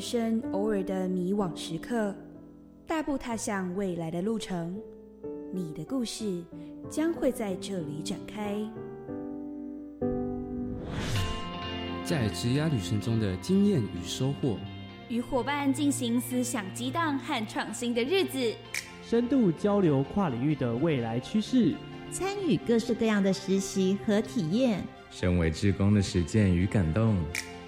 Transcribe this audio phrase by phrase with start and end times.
[0.00, 2.14] 人生偶尔的迷惘时刻，
[2.86, 4.80] 大步踏向未来的路程。
[5.52, 6.42] 你的故事
[6.88, 8.56] 将会在这里展开。
[12.02, 14.56] 在职涯旅程中的经验与收获，
[15.10, 18.54] 与伙伴进行思想激荡和创新的日子，
[19.02, 21.74] 深度交流跨领域的未来趋势，
[22.10, 27.14] 参与各式各样的实习和体验，身为志工的实践与感动，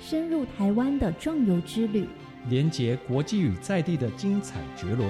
[0.01, 2.09] 深入台湾的壮游之旅，
[2.49, 5.09] 连接国际与在地的精彩绝伦。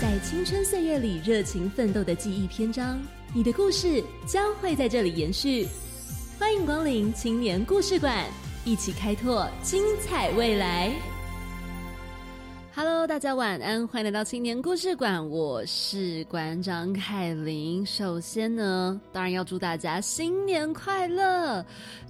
[0.00, 3.00] 在青春岁月里热情奋斗的记忆篇章，
[3.34, 5.66] 你的故事将会在这里延续。
[6.38, 8.24] 欢迎光临青年故事馆，
[8.64, 11.15] 一起开拓精彩未来。
[12.78, 17.86] Hello，大家晚安，欢迎来到青年故事馆，我是馆长凯琳。
[17.86, 21.64] 首先呢，当然要祝大家新年快乐！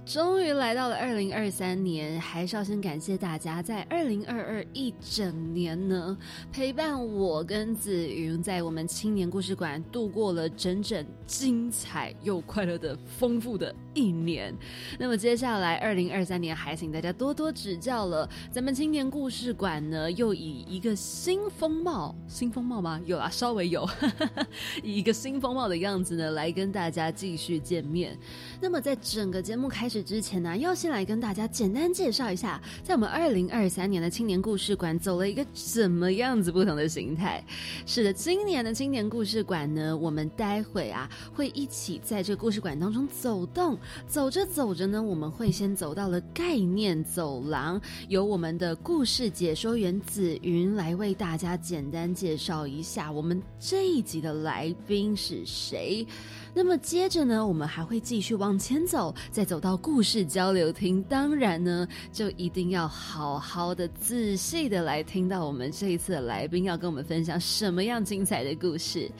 [0.05, 6.17] 终于来到了二零二三年，还是要先感谢大家在二零二二一整年呢，
[6.51, 14.55] 陪伴我跟子云在我们青年故事馆度过了整整精彩又快乐的丰富的一年。
[14.97, 18.27] 那么接下来二零二三年，还请大家多多指教了。
[18.49, 22.99] 咱们青年故事馆呢，又以一个新风貌，新风貌吗？
[23.05, 23.87] 有啊，稍微有，
[24.81, 28.17] 以一个新风貌的样子呢，来跟大家继续见面。
[28.61, 37.43] 那么在整个节目开始之前呢，要先来跟大家简单介绍一下，在我们二零二三年的青年故事馆走了一个怎么样子不同的形态。
[37.85, 47.79] 是的，今年的青年故事馆呢，我们待会啊会一起在这个故事馆当中走动，走着走着呢，我们会先走到了概念走廊，
[48.09, 56.05] 由我们的故事解说员子云来为大家简单介绍一下我们这一集的来宾是谁。
[56.53, 61.03] 那么接着呢，我们还会继续往前走，再走到故事交流厅。
[61.03, 69.11] 当然呢，就一定要好好的、仔细的来听到我们这一次的来宾要跟我们分享什么样精彩的故事。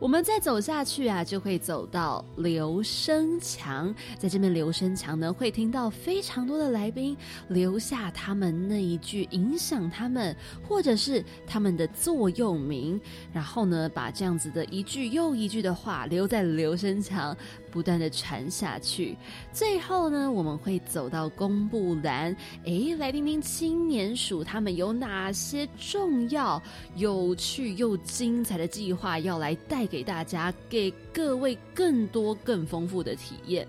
[0.00, 3.94] 我们再走下去啊，就会走到留声墙。
[4.18, 7.14] 在这边留声墙呢，会听到非常多的来宾
[7.48, 10.34] 留下他们那一句影响他们，
[10.66, 12.98] 或者是他们的座右铭，
[13.30, 17.36] 然后呢，把这样子的一句又一句的话留在留声墙，
[17.70, 19.14] 不断的传下去。
[19.52, 26.62] 最后呢，我们会走到公布栏，诶，来听听青年署他们有哪些重要、
[26.96, 29.86] 有趣又精彩的计划要来带。
[29.90, 33.66] 给大家，给各位更多、更丰富的体验。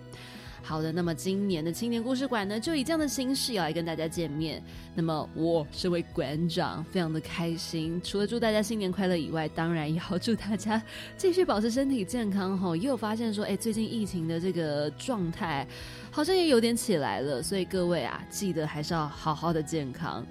[0.63, 4.61] 好的，那么今年的青年故事馆呢，就以这样的形式要来跟大家见面。
[4.95, 7.99] 那么我身为馆长，非常的开心。
[8.03, 10.81] 除了祝大家新年快乐以外，当然也要祝大家
[11.17, 12.57] 继续保持身体健康。
[12.57, 15.67] 哈，也有发现说，哎，最近疫情的这个状态
[16.09, 20.25] 好像也有点起来了，所以各位啊，记得还是要好好的健康。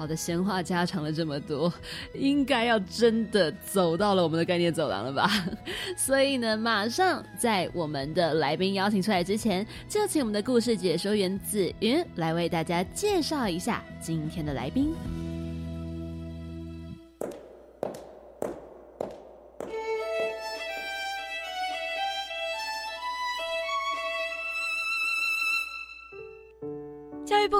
[0.00, 1.70] 好的，闲话家常了这么多，
[2.16, 5.30] 应该要真的走到了我们的概念走廊了吧？
[5.94, 14.94] 所以呢，马上在我们的来宾邀请出来之前，就请我们的故事解说员子云来为大家介绍一下今天的来宾。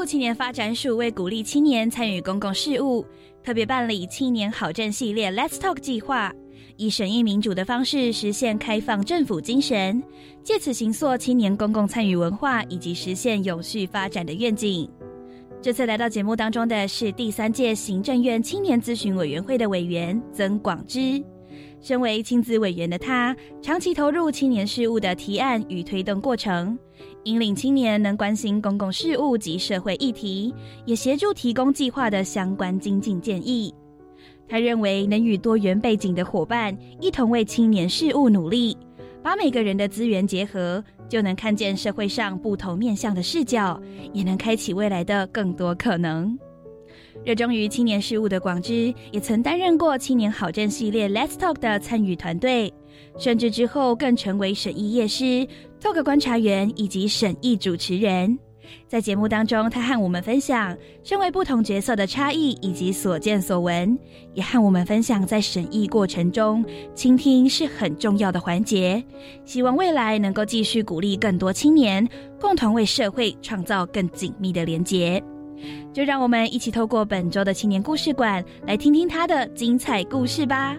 [0.05, 3.05] 青年发展署为鼓励青年参与公共事务，
[3.43, 6.33] 特别办理青年好政系列 Let's Talk 计划，
[6.77, 10.03] 以审议民主的方式实现开放政府精神，
[10.43, 14.91] 借此行塑青年公共参与文化以及实现永续发展的愿景。
[15.62, 21.22] 这次来到节目当中的是第三届行政院青年咨询委员会的委员曾广之。
[21.80, 26.78] 身为亲子委员的他，长期投入青年事务的提案与推动过程，
[27.24, 30.54] 引领青年能关心公共事务及社会议题，
[30.84, 33.74] 也协助提供计划的相关精进建议。
[34.46, 38.76] 他认为，能与多元背景的伙伴一同为青年事务努力，
[39.22, 43.80] 把每个人的资源结合，就能看见社会上不同面向的视角，
[44.12, 46.38] 也能开启未来的更多可能。
[47.25, 52.72] 热衷于青年事务的广之，也曾担任过青年好政系列 Let's Talk 的参与团队，
[53.19, 55.47] 甚至之后更成为审议业师、
[55.83, 58.39] Talk 观察员以及审议主持人。
[58.87, 63.99] 在节目当中，他和我们分享身为不同角色的差异以及所见所闻，
[64.33, 66.65] 也和我们分享在审议过程中，
[66.95, 69.05] 倾听是很重要的环节。
[69.45, 72.09] 希望未来能够继续鼓励更多青年，
[72.41, 75.22] 共同为社会创造更紧密的连结。
[75.92, 80.77] 就让我们一起透过本周的青年故事馆，来听听他的精彩故事吧。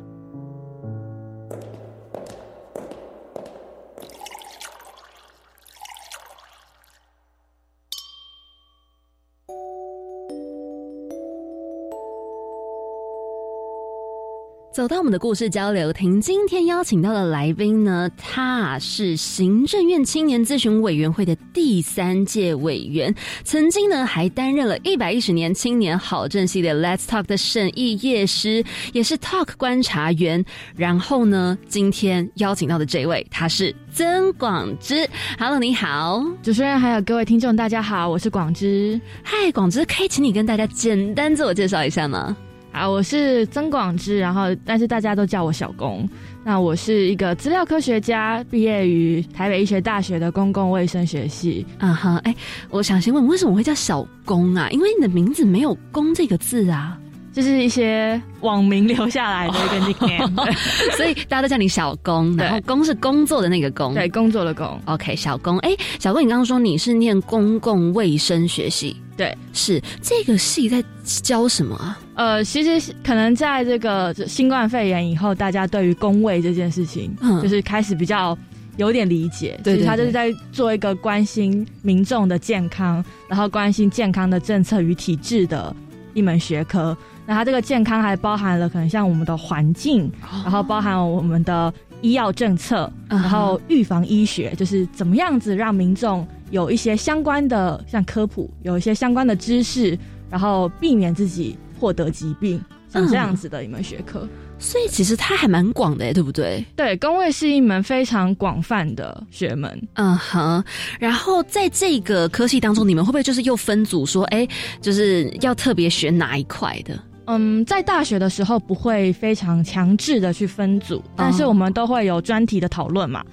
[14.73, 23.13] 走到我们的故事交流厅，今天邀请到的来宾呢，他是行政院青年咨询委员会的第三届委员，
[23.43, 28.63] 曾经呢还担任了一百一十年青年好政系列 Let's Talk 的审议业师，
[28.93, 30.43] 也是 Talk 观察员。
[30.73, 35.05] 然后呢，今天邀请到的这位，他是曾广之。
[35.37, 38.97] Hello，你好，主持人还有各位听众，大家好，我是广之。
[39.21, 42.37] 嗨，广之，可以请你跟大家简单自我介绍一下吗？
[42.71, 46.07] 啊，我是曾广志，然后但是大家都叫我小龚。
[46.43, 51.65] 那我是一个资料科学家，毕业于台北医学大学的公共卫生学系。
[51.77, 52.33] 啊哈，哎，
[52.69, 54.67] 我想先问，为什么会叫小龚啊？
[54.71, 56.97] 因为你的名字没有“龚”这个字啊。
[57.33, 60.53] 就是一些网名留下来的一个 nickname，
[60.97, 64.77] 所以大家都叫你小工，然后工是工作的那个工，对，工作的工。
[64.83, 71.99] OK，小工，哎，小工，你刚刚说你是念公共卫生学系，对，是这个系在教什么啊？
[72.15, 78.35] 呃，其实可能在这个新冠肺炎以后，大家对于工位这件事情，嗯，就是开始比较
[78.77, 85.75] 有点理解，对，他就是在做一个关心民众的健康，然后关心健康的政策与体制的
[86.15, 86.97] 一门学科。
[87.27, 90.11] 那它这个健康还包含了可能像我们的环境，
[90.43, 91.71] 然后包含我们的
[92.01, 99.97] 医药政策，然后预防医学，就是怎么样子让民众有一些相关的像科普，有一些相关的知识，
[100.29, 104.27] 然后避免自己获得疾病，像这样子的一门学科。
[104.59, 106.63] 所以其实它还蛮广的，对不对？
[106.75, 109.87] 对，工位是一门非常广泛的学门。
[109.95, 110.63] 嗯哼。
[110.99, 114.47] 然后在这个科系当中，你们会不会就是又分组说，哎，
[114.79, 116.99] 就是要特别学哪一块的？
[117.31, 123.23] 嗯，在大学的时候不会非常强制的去分组，但是我们都会有专题的讨论嘛。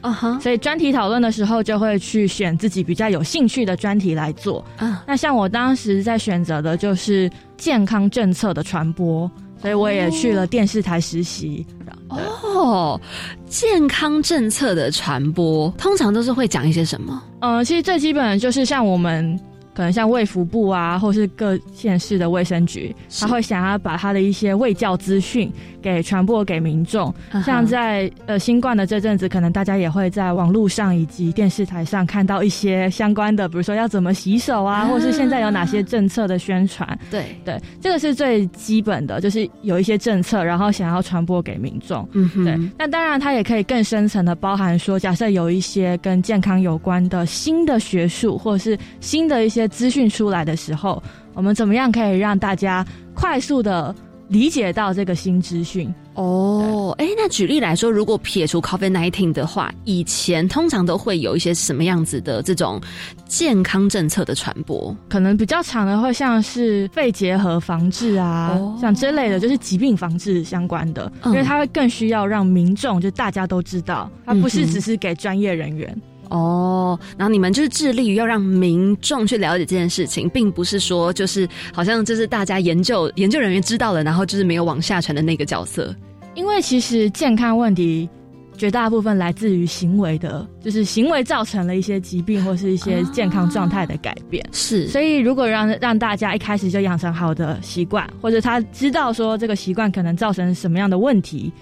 [0.41, 4.65] 所以专题讨论的时候就会去选自己比较有兴趣的专题来做。
[4.79, 9.31] 嗯，那像我当时在选择的就是健康政策的传播，
[9.61, 11.67] 所以我也去了电视台实习。
[12.09, 13.00] 哦，
[13.47, 17.23] 健康政策的传播通常都是会讲一些什么？
[17.41, 19.39] 嗯，其实最基本的就是像我们。
[19.79, 25.49] 可能像卫福部啊，或是各县市的卫生局，他会想要把他的一些卫教资讯
[25.81, 27.15] 给传播给民众。
[27.47, 36.99] 像在呃新冠的这阵子，可能大家也会在网络上以及电视台上看到一些相关的，比如说要怎么洗手啊，或是现在有哪些政策的宣传。
[37.09, 42.05] 对对，这个是最基本的，就是有一些政策，然后想要传播给民众。
[42.15, 42.45] 嗯哼。
[42.45, 49.68] 对，那当然它也可以更深层的包含说，假设有一些跟健康有关的新的学术，或者是新的一些。
[49.69, 51.03] 资讯出来的时候，
[51.35, 53.94] 我们怎么样可以让大家快速的
[54.29, 55.93] 理解到这个新资讯？
[56.15, 62.81] 哦，哎，那举例来说，如果撇除 COVID nineteen 的话，以前通常都会有一些什么样子的这种
[63.25, 64.94] 健康政策的传播？
[65.09, 75.97] 可能比较长的会像是肺结核防治啊，像这类的，就是疾病防治相关的，因为它会更需要让民众就大家都知道，它不是只是给专业人员。
[76.31, 85.95] 哦，然后你们就是致力于要让民众去了解这件事情，并不是说就是好像就是大家研究研究人员知道了，然后就是没有往下传的那个角色。
[86.35, 88.09] 因为其实健康问题
[88.57, 94.45] 绝大部分来自于行为的，就是行为造成了一些疾病或是一些健康状态的改变。
[94.52, 101.52] 是，所以如果让让大家一开始就养成好的习惯，或者他知道说这个习惯可能造成什么样的问题，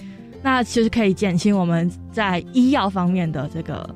[0.42, 3.88] 那其实可以减轻我们在医药方面的这个。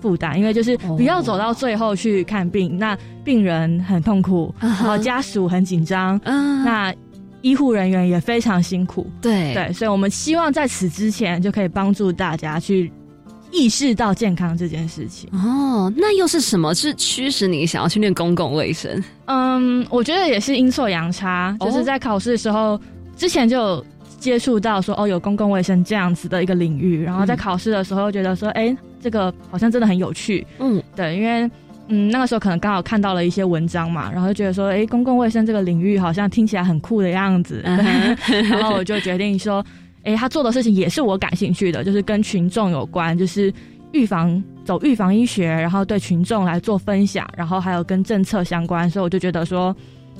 [0.00, 6.94] 负担，因为就是不要走到最后去看病，那病人很痛苦，然后家属很紧张，嗯，那
[7.40, 9.54] 医护人员也非常辛苦，对。
[9.54, 12.90] 对，所以我们希望在此之前就可以帮助大家去
[13.52, 15.30] 意识到健康这件事情。
[15.32, 19.02] 哦，那又是什么是驱使你想要去念公共卫生？
[19.26, 22.80] 嗯，我觉得也是阴错阳差，就是在考试的时候
[23.16, 23.84] 之前就
[24.18, 28.76] 接触到说哦有公共卫生这样子的一个领域，然后在考试的时候觉得说哎。
[29.00, 31.48] 这个好像真的很有趣，嗯，对，因为
[31.86, 39.64] 嗯那个时候可能刚好看到了一些文章嘛，然后就觉得说，哎，公共卫生这个领域好像听起来很酷的样子， 然后我就决定说，
[40.02, 43.54] 哎，他做的事情也是我感兴趣的，就是跟群众有关，就是
[43.92, 49.72] 预防走预防医学，然后对群众来做分享，然后还有跟政策相关，所以我就觉得说，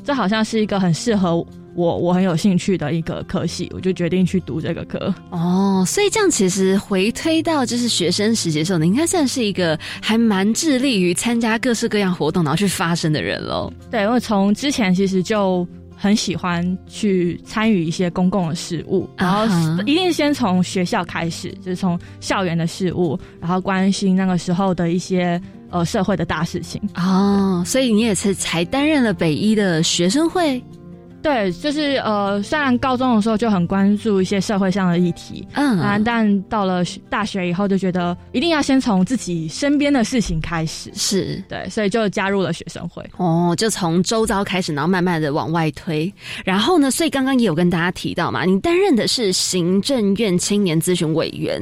[0.04, 1.44] 这好像是一个很适合。
[1.78, 5.14] 我我很有兴趣的一个科系，我就决定去读这个科。
[5.30, 13.72] 哦，所以这样其实回推到就是学生时期的时候，你应该算是一个还蛮致力于参加各式各样活动，然后去发声的人喽。
[13.92, 15.64] 对，因为从之前其实就
[15.96, 19.46] 很喜欢去参与一些公共的事务，然后
[19.86, 26.82] 一定先从学校开始，就是从校园的事务，然后关心那个时候的一些呃社会的大事情。
[26.96, 30.60] 哦，所以你也是才担任了北医的学生会。
[31.20, 43.04] 对，就是呃，虽然高中的时候就很关注一些社会上的议题，嗯，啊，但到了大学以后就觉得一定要先从自己身边的事情开始，是对，所以就加入了学生会。
[43.16, 46.10] 哦，就从周遭开始，然后慢慢的往外推。
[46.44, 51.60] 然后呢，所以刚刚也有跟大家提到嘛，你担任的是行政院青年咨询委员，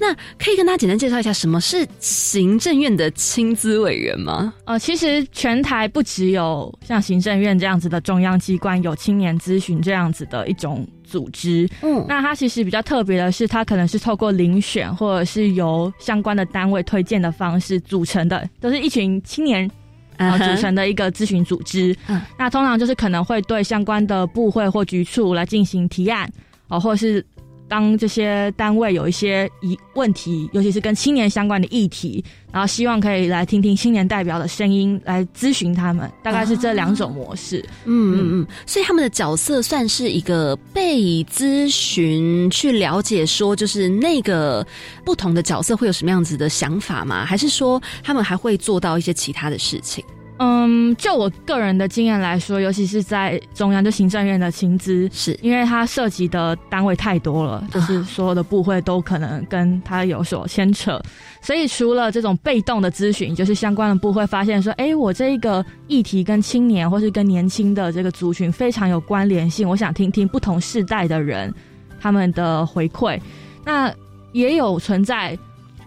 [0.00, 4.52] 那可以跟大家简单介绍一下什么是行政院的青资委员吗？
[4.64, 8.95] 呃，其实全台不只有像行政院这样子的中央机关有。
[8.96, 19.70] 青年咨询这样子的一种组织，嗯，那它其实比较特别的是，它可能是透过遴选或者是由相关的单位推荐的方式组成的，都是一群青年
[20.16, 21.96] 啊组成的一个咨询组织。
[22.08, 26.28] 嗯，那通常就是可能会对相关的部会或局处来进行提案，
[26.68, 27.24] 哦，或者是。
[27.68, 37.58] 当这些单位有一些疑问题，尤其是跟青年相关的议题，然后希望可以来听听青年代表的声音，来咨询他们，大概是这两种模式。
[37.84, 44.66] 嗯嗯嗯，所以他们的角色算是一个被咨询，去了解说，就是那个
[45.04, 47.24] 不同的角色会有什么样子的想法吗？
[47.24, 50.04] 还是说他们还会做到一些其他的事情？
[50.38, 55.38] 嗯，就我个人的经验来说，尤其是在中央就行政院的薪资，是。
[55.40, 61.00] 因为它涉及的单位太多了，就是所有的部会都可能跟他有所牵扯，
[61.40, 71.50] 所以除了这种被动的咨询，就是相关的部会发现说，哎，我这一个议题跟青年或是跟年轻的这个族群非常有关联性，我想听听不同世代的人
[71.98, 73.18] 他们的回馈，
[73.64, 73.90] 那
[74.32, 75.38] 也有存在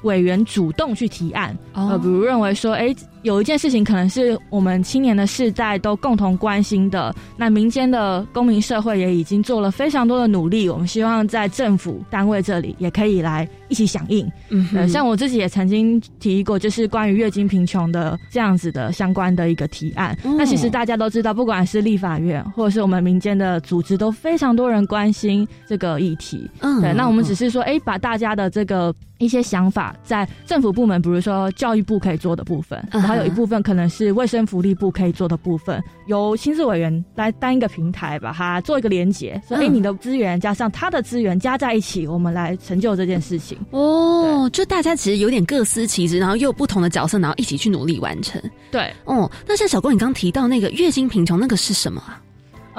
[0.01, 2.95] 委员主动去提案，呃，比如认为说，哎。
[3.23, 14.29] 有一件事情可能是我们青年的世代都共同关心的，那民间的公民社会也已经做了非常多的努力，我们希望在政府单位这里也可以来一起响应。
[14.49, 20.17] 嗯，像我自己也曾经提过，就是关于月经贫穷的这样子的相关的一个提案。
[20.23, 26.49] 那其实大家都知道，不管是立法院或者是我们民间的组织，都非常多人关心这个议题。
[26.61, 32.79] 嗯，对，那我们只是说，哎，把大家的这个一些想法，在政府部门，比如说教育部可以做的部分。
[33.09, 43.57] 还有一部分可能是卫生福利部可以做的部分，由薪资委员来当一个平台，把它做一个连接，所以，你的资源加上他的资源加在一起，我们来成就这件事情。
[43.71, 48.41] 哦，就大家其实有点各司其职，然后又有不同的角色，然后一起去努力完成。
[48.71, 52.21] 对，哦，那像小郭，你刚提到那个月经贫穷，那个是什么啊？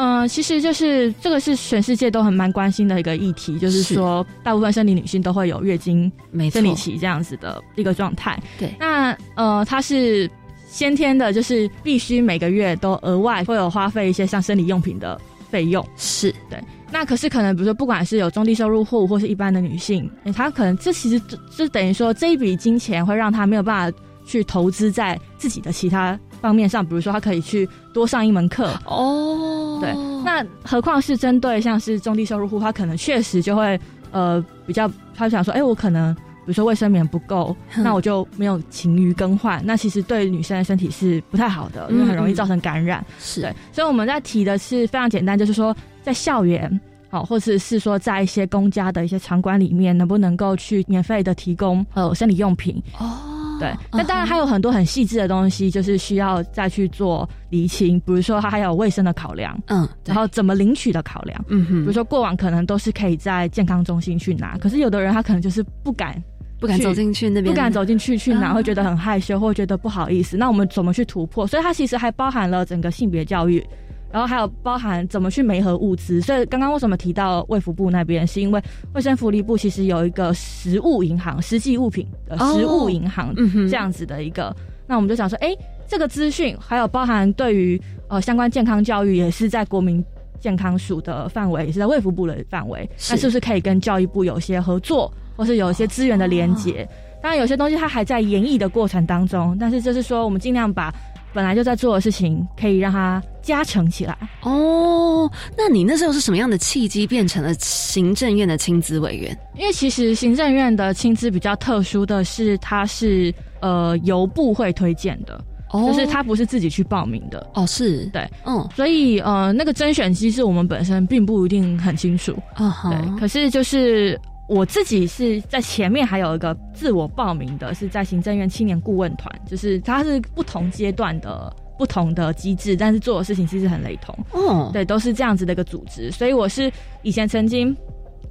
[0.02, 6.10] 嗯，其实就是这个是全世界都很蛮关心的一个议题，就是说大部分生理女性都会有月经、
[6.50, 8.42] 生理期这样子的一个状态。
[8.58, 10.28] 对，那呃，它是
[10.66, 15.86] 先天的，就是必须每个月都额外会有花费一些像生理用品的费用。
[15.98, 16.58] 是对，
[16.90, 21.20] 那可是可能比如说，不管是有中低收入户或是一般的女性，她可能这其实
[21.54, 26.18] 就等于说这一笔金钱会让她没有办法去投资在自己的其他。
[26.40, 28.72] 方面上，比如说他可以去多上一门课。
[28.86, 29.92] 哦，对，
[30.24, 33.78] 那何况是针对像是中低收入户，他可能确实就会
[34.10, 43.04] 呃比较，他想说，哎，我可能比如说卫生棉不够，那我就没有勤于更换，那其实对女生的身体是不太好的，因为很容易造成感染。
[43.18, 43.42] 是。
[43.42, 46.80] 对，所以我们在提的是非常简单，就是说在校园，
[47.10, 52.82] 好，或者是说在一些公家的一些场馆里面，能不能够去免费的提供呃生理用品。
[52.98, 53.36] 哦。
[53.60, 58.00] 对，那当然还有很多很细致的东西，就是需要再去做厘清。
[58.00, 61.80] 比如说，它还有卫生的考量，嗯，然后怎么领取的考量，嗯哼。
[61.82, 66.20] 比如说，过往可能都是可以在健康中心去拿，可是有的人他可能就是不敢，
[66.58, 70.36] 不敢走进去那边，不敢走进去去拿，会觉得很害羞，或觉得不好意思。
[70.36, 71.46] 那我们怎么去突破？
[71.46, 73.64] 所以它其实还包含了整个性别教育。
[74.12, 78.60] 然后还有包含怎么去媒合物资，所以刚刚为什么提到卫福部那边，是因为
[78.92, 83.32] 卫生福利部其实有一个食物银行、实际物品的实物银行
[83.68, 84.54] 这样子的一个，
[84.86, 85.54] 那我们就想说，哎，
[85.86, 90.04] 这个资讯还有包含对于呃相关健康教育，也是在国民
[90.40, 96.88] 健康署的范围，也是在卫福部的范围，那是不是可以跟教育部有些合作，或是有一些资源的连接？
[97.22, 100.92] 当然有些东西它还在研议的过程当中，但是就是说我们尽量把。
[101.32, 105.30] 本来就在做的事情，可以让它加成起来哦。
[105.56, 109.38] 那你那时候是什么样的契机变成了行政院的亲资委员？
[109.56, 115.40] 因为其实行政院的亲资比较特殊的是，它是呃由部会推荐的，
[115.72, 117.66] 就是他不是自己去报名的哦。
[117.66, 122.90] 是对，嗯，所以呃那个甄选机制我们本身并不一定很清楚啊。
[122.90, 124.18] 对，可是就是。
[124.50, 134.12] 我自己是在前面还有一个自我报名的，是在行政院青年顾问团，就是它是不同阶段的不同的机制，但是做的事情其实很雷同。
[134.32, 136.68] 哦，对，都是这样子的一个组织，所以我是
[137.02, 137.74] 以前曾经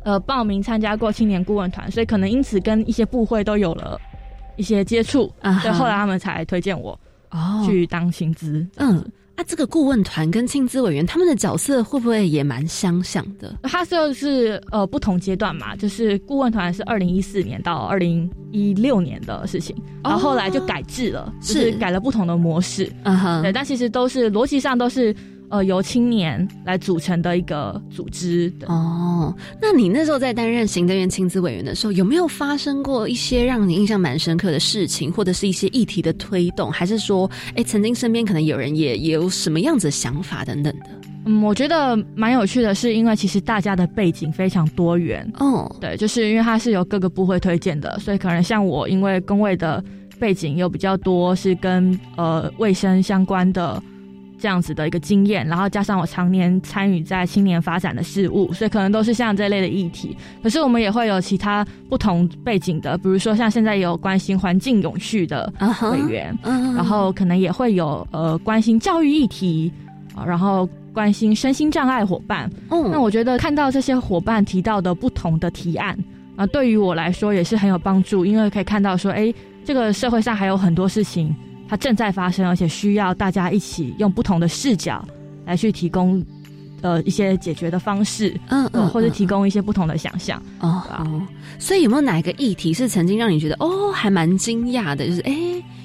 [0.04, 3.98] 呃报名参加过青年顾问团，所以可能因此跟一些部会都有了
[4.58, 7.00] 一些接触，所以后来他们才推荐我
[7.32, 8.68] 哦去当薪资。
[8.76, 9.02] 嗯。
[9.40, 13.58] 啊，这个顾问团跟青资委员他们的角色会不会也蛮相像的？
[13.64, 22.92] 他就是呃不同阶段嘛，就是顾问团是二零一四年到二零一六年的事情，然后后来就改制了，就是改了不同的模式。
[23.04, 25.16] 嗯哼，对，但其实都是逻辑上都是。
[25.50, 29.36] 呃，由青年来组成的一个组织哦。
[29.62, 40.86] 那你那时候在担任行政院亲子委员的时候，有没有发生过一些让你印象蛮深刻的事情，或者是一些议题的推动，还是说，哎，曾经身边可能有人也也有什么样子的想法等等的？
[41.26, 45.76] 嗯，我觉得蛮有趣的，是因为其实大家的背景非常多元哦。
[45.82, 49.84] 对，就是因为它是由各个部会推荐的，所以可能像我，因为工位的
[50.20, 53.82] 背景又比较多，是跟呃卫生相关的。
[54.40, 60.16] 这样子的一个经验，然后加上我常年参与在青年发展的事务，所以可能都是像这类的议题。
[60.42, 65.52] 可是我们也会有其他不同背景的，比如说像现在有关心环境永续的
[65.92, 69.72] 委员，然后可能也会有呃关心教育议题
[70.16, 72.50] 啊，然后关心身心障碍伙伴。
[72.70, 75.98] 那我觉得看到这些伙伴提到的不同的提案
[76.38, 79.34] 啊，对于我来说也是很有帮助，因为可以看到说，哎，
[79.66, 81.36] 这个社会上还有很多事情。
[81.70, 85.08] 它正在发生，而且需要大家一起用不同的视角
[85.46, 86.26] 来去提供
[86.82, 90.84] 呃一些解决的方式，嗯嗯，或者提供一些不同的想象哦。
[91.60, 95.08] 所以有没有哪一个议题是曾经让你觉得哦还蛮惊讶的？
[95.08, 95.34] 就是哎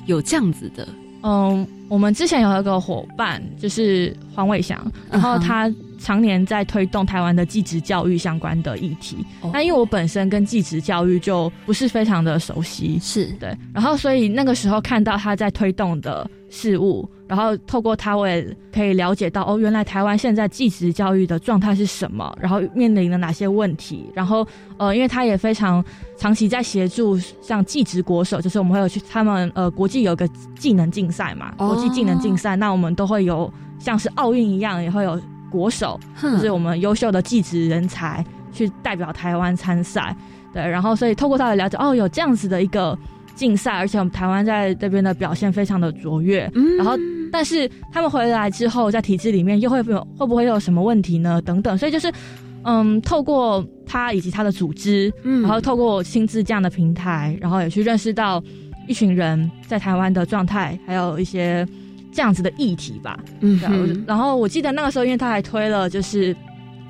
[0.07, 0.89] 有这样子的？
[1.23, 5.71] 嗯，我们之前有一个伙伴就是黄伟翔，然后他。
[6.05, 13.25] 常年在推动台湾的继职教育相关的议题，那因为我本身跟继职教育就不是非常的熟悉，是。
[13.41, 24.47] 对，然后所以那个时候看到他在推动的事物，然后透过他我也可以了解到，哦，原来台湾现在继职教育的状态是什么，然后面临了哪些问题，然后
[24.77, 25.83] 呃，因为他也非常
[26.19, 35.19] 长期在协助像继职国手，就是我们会有去他们呃国际有个技能竞赛嘛，国际技能竞赛，那我们都会有像是奥运一样，也会有。
[35.55, 40.17] 国手就是我们优秀的技职人才去代表台湾参赛，
[40.53, 42.99] 对，然后所以透过他的了解，哦，有这样子的一个
[43.37, 46.99] 竞赛，而且我们台湾在这边的表现非常的卓越，嗯，然后
[47.31, 51.41] 但是他们回来之后，在体制里面又会有会不会有什么问题呢？
[51.43, 52.13] 等等，所以就是
[52.65, 58.43] 嗯，透过他以及他的组织，嗯，然后透过亲自这样的平台，然后也去认识到
[58.89, 61.65] 一群人在台湾的状态，还有一些。
[62.15, 66.35] 这样子的议题吧，嗯，然后我记得那个时候，因为他还推了，就是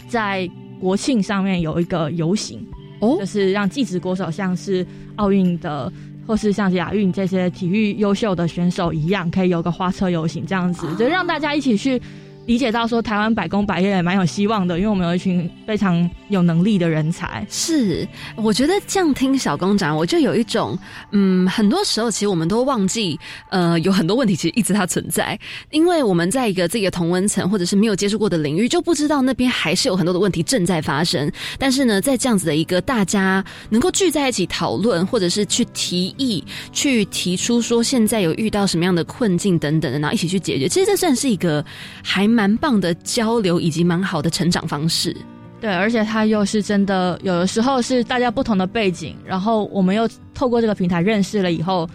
[0.07, 2.65] 在国庆上面有一个游行，
[3.01, 5.91] 哦，就是让继职国手像是奥运的
[6.27, 12.01] 或是像亚运这些体育优秀的选手一样，可以有个花车游行这样子，就让大家一起去。
[12.47, 17.47] 理解到说台湾百工百业也蛮有希望的，因为我们有一群非常有能力的人才。
[17.49, 20.79] 是，我觉得这样听小工长，我就有一种，
[21.13, 25.39] 嗯，很多时候其实我们都忘记，呃，有很多问题其实一直它存在，
[25.71, 31.33] 因为我们在一个这个同温层或者是没有接触过的领域，就不知道那边还是有很多的问题正在发生。
[31.59, 41.65] 但是呢，在这样子的一个大家能够聚在一起讨论，或者是去提议、去提出说现在有遇到什么样的困境等等的，然后一起去解决，其实这算是一个
[42.03, 42.34] 还。
[42.35, 45.17] 蛮棒的交流以及蛮好的成长方式，
[45.61, 51.89] 对，而且他又是真的，有的时候是大家不同的背景，然后我们又透过这个平台认识了以后，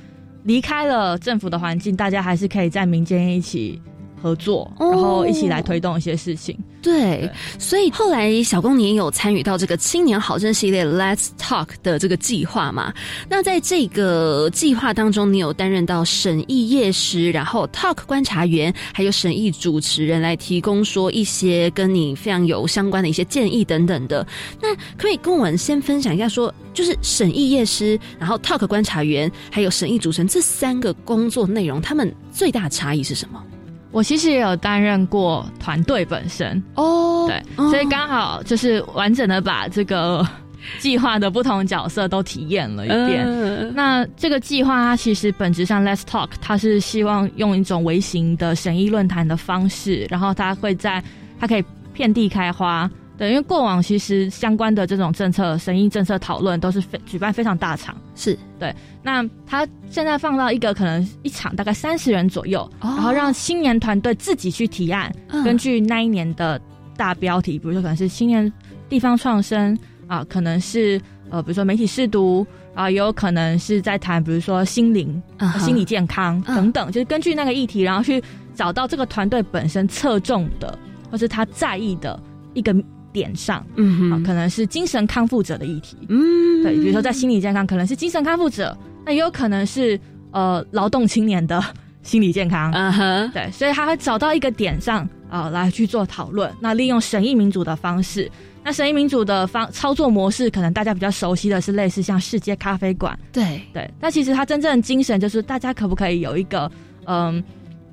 [0.44, 3.82] 离开了政府的环境，大家还是可以在民间一起。
[4.20, 6.58] 合作，然后一起来推动一些事情。
[6.82, 12.94] 对，所以后来小公你也有参与到这个青年好政系列 Let's Talk 的这个计划嘛？
[13.28, 24.26] 那在这个计划当中，你有担任到审议业师，然后 Talk 观察员，还有审议主持人，来提供说一些跟你非常有相关的一些建议等等的。
[24.62, 33.44] 那可以跟我们先分享一下，说就是审议业师，然后 Talk 观察员，还有审议主持人这三个工作内容，他们最大差异是什么？
[33.92, 40.26] 我其实也有担任过团队本身哦，对，所以刚好就是完整的把这个
[40.78, 43.74] 计划的不同角色都体验了一遍。
[43.74, 51.04] 那这个计划它其实本质上，Let's Talk，它是希望用一种微型的审议论坛的方式，然后它会在
[51.40, 52.90] 它可以遍地开花。
[53.20, 58.74] 对，因为过往其实相关的这种政策、审议政策讨论都是非举办非常大场，是对。
[59.04, 66.58] 那他现在放到一个可能一场大概三十人左右，然后让青年团队自己去提案，根据那一年的
[66.96, 68.50] 大标题，比如说可能是青年
[68.88, 69.78] 地方创生
[70.08, 70.98] 啊，可能是
[71.30, 75.22] 呃比如说媒体试读啊，也有可能是在谈比如说心灵、
[75.60, 78.24] 心理健康等等，就是根据那个议题，然后去
[78.56, 80.80] 找到这个团队本身侧重的
[81.12, 82.18] 或是他在意的
[82.54, 82.74] 一个。
[83.12, 90.00] 点上，嗯，啊，可能是精神康复者的议题，嗯，对，比如说在心理健康，可能是精神康复者，那也有可能是
[90.32, 91.64] 呃劳动青年的
[92.04, 92.72] 心理健康。
[92.74, 96.52] 嗯哼，对，所以他会找到一个点上啊、来去做讨论。
[96.60, 98.32] 那利用审议民主的方式，
[98.64, 103.18] 那审议民主的方操作模式，可能大家比较熟悉的是类似像世界咖啡馆。
[103.32, 106.72] 对，对，但其实它真正的精神就是大家可不可以有一个
[107.06, 107.44] 嗯，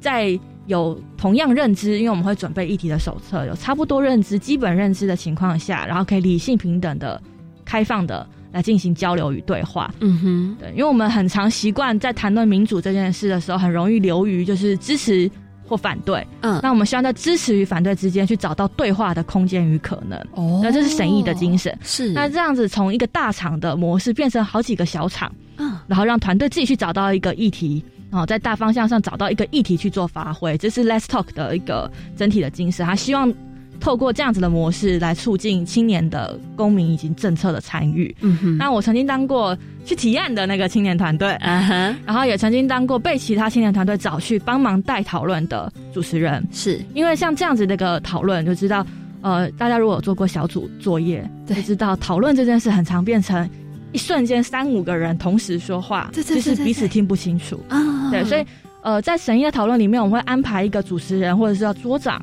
[0.01, 7.21] 在有同样认知，因为我们会准备议题的手册，有差不多认知、基本认知的情况下，然后可以理性平等的、
[7.65, 9.93] 开放的来进行交流与对话。
[10.01, 15.31] 嗯哼，对，因为我们很常习惯在谈论民主这件事的时候，很容易流于就是支持
[15.69, 16.27] 或反对。
[16.41, 20.19] 嗯，那我们希望在支持与反对之间去找到对话的空间与可能。
[20.33, 21.77] 哦那这是审议的精神。
[21.83, 27.85] 是那这样子从一个大厂的模式变成好几个小厂，嗯然后让团队自己去找到一个议题，
[28.17, 32.87] 然后在大方向上找到一个议题去做发挥，这是 Let's Talk 的一个整体的精神。
[32.87, 33.31] 他希望
[33.79, 38.17] 透过这样子的模式来促进青年的公民以及政策的参与。
[38.23, 46.43] 嗯哼，那我曾经当过去提案的那个青年团队，嗯哼，然后也曾经当过被其他青年团队找去帮忙带讨论的主持人。
[46.51, 48.87] 是因为像这样子的一个讨论，就知道，
[49.21, 53.47] 呃，大家如果有做过小组作业，对就知道讨论这件事很常变成
[53.93, 57.59] 一瞬间三五个人同时说话，对对对就是对对彼此听不清楚。
[57.69, 58.45] 啊，对，所以
[58.83, 62.23] 呃，在审议的讨论里面，我们会安排一个主持人或者是叫桌长，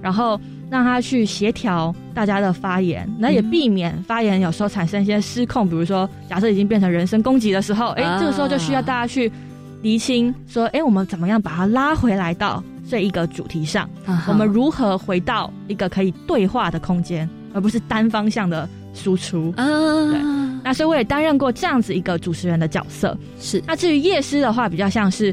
[0.00, 9.30] 然后让他去协调大家的发言，那也嗯避免发言有时候产生一些失控，比如说假设已经变成人身攻击的时候，哎、啊这个时候就需要大家去
[9.82, 13.88] 厘清说，哎、我们怎么样把它拉回来到这一个主题上，
[14.28, 19.52] 我们如何回到一个可以对话的空间，而不是单方向的输出。
[19.56, 19.64] 啊，
[20.64, 23.16] 那所以我也担任过这样子一个主持人的角色。
[23.38, 25.32] 是那至于夜师的话，比较像是，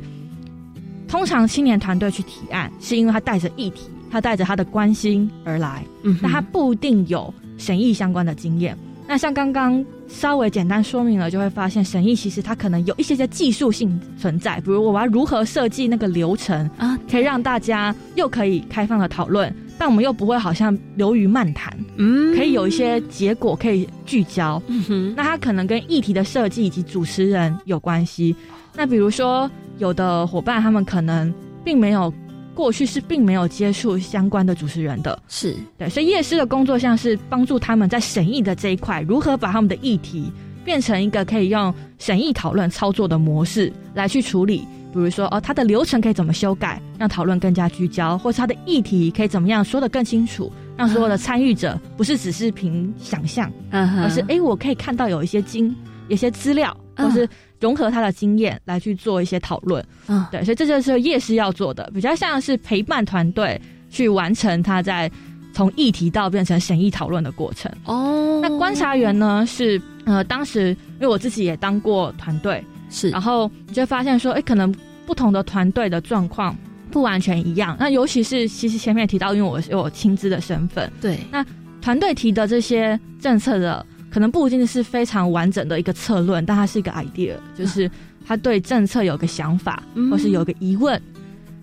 [1.08, 8.78] 通常青年团队去提案，是因为他带着议题，他带着他的关心而来，嗯，那他不一定有审议相关的经验。
[9.08, 24.62] 那像刚刚稍微简单说明了，就会发现审议其实它可能有一些些技术性存在，比如我要如何设计那个流程，啊，可以让大家又可以开放的讨论，但我们又不会好像流于漫谈，嗯可以有一些结果可以聚焦。
[24.68, 28.36] 嗯哼，那它可能跟议题的设计以及主持人有关系。
[28.76, 32.14] 那比如说，有的伙伴他们可能并没有
[32.54, 40.32] 过去是并没有接触相关的主持人的，是对，所以夜师的工作像是帮助他们在审议的这一块，如何把他们的议题
[40.64, 44.64] 变成一个可以用审议讨论操作的模式来去处理。
[44.92, 55.70] 比如说，哦，它的流程可以怎么修改，让讨论更加聚焦，或是它的议题可以怎么样说得更清楚，让所有的参与者不是只是凭想象，而是哎、诶我可以看到有一些经、
[56.08, 57.28] 有一些资料，嗯或是
[57.60, 59.84] 融合他的经验来去做一些讨论。
[60.08, 65.10] 嗯对，所以这就是夜师要做的，比较像是陪伴团队去完成他在
[65.54, 67.72] 从议题到变成审议讨论的过程。
[67.86, 73.10] 哦，那观察员呢是呃，当时因为我自己也当过团队，是。
[73.10, 74.72] 然后你就会发现说，哎、可能
[75.08, 76.56] 不同的团队的状况
[76.92, 77.76] 不完全一样。
[77.80, 81.44] 那尤其是其实前面也提到，因为我是有亲资的身份，对，那
[81.82, 87.90] 团队提的这些政策的，可能不一定是非常完整的一个策论，但它是一个 idea，就是
[88.24, 90.12] 他对政策有个想法，嗯。
[90.12, 91.02] 或是有个疑问。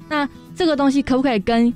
[0.08, 1.72] 那这个东西可不可以跟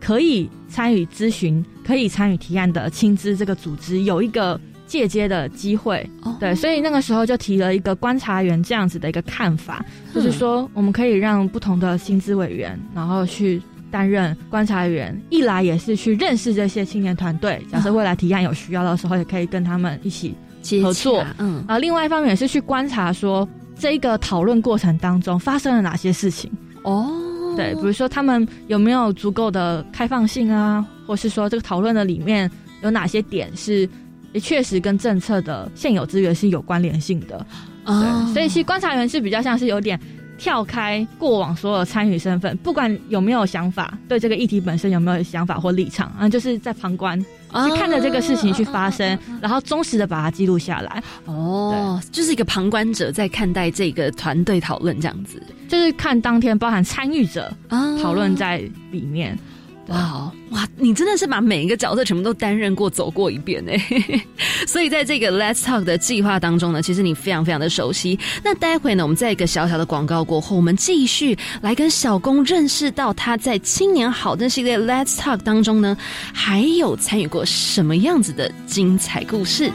[0.00, 6.04] 可以参与咨询、可以参与提案的亲资这个组织有一个借接的机会？
[6.22, 6.34] 哦。
[6.40, 20.34] 对，所以那个时候就提了一个观察员这样子的一个看法，就是说我们可以让不同的薪资委员，然后去担任观察员，一来也是去认识这些青年团队，假设未来提案有需要的时候，也可以跟他们一起
[20.82, 21.22] 合作。
[21.22, 21.64] 洽嗯。
[21.68, 21.78] 啊。
[21.78, 23.48] 另外一方面也是去观察说
[23.78, 26.50] 这一个讨论过程当中发生了哪些事情，
[26.82, 27.08] 哦，
[27.56, 32.50] 对，比如说他们有没有足够的开放性啊，或是说这个讨论的里面
[32.82, 33.88] 有哪些点是
[34.32, 37.46] 也确实跟政策的现有资源是有关联性的。
[37.84, 39.98] 哦对，所以其实观察员是比较像是有点
[40.36, 58.58] 跳开过往所有参与身份，不管有没有想法，对这个议题本身有没有想法或立场啊，就是在旁观去看着这个事情去发生，然后忠实的把它记录下来，哦，就是一个旁观者在看待这个团队讨论这样子就是看当天包含参与者啊讨论在
[58.90, 59.34] 里面。
[59.36, 59.57] 对
[59.88, 63.78] 哇哦哇，你真的是把每一个角色全部都担任过、走过一遍哎！
[64.66, 68.18] 所以在这个 Let's Talk 的计划当中呢，其实你非常非常的熟悉。
[68.44, 75.96] 那待会呢，我们在一个小小的广告过后，我们继续来跟小公认识到他在青年好的系列 Let's Talk 当中呢，
[76.32, 79.72] 还有参与过什么样子的精彩故事。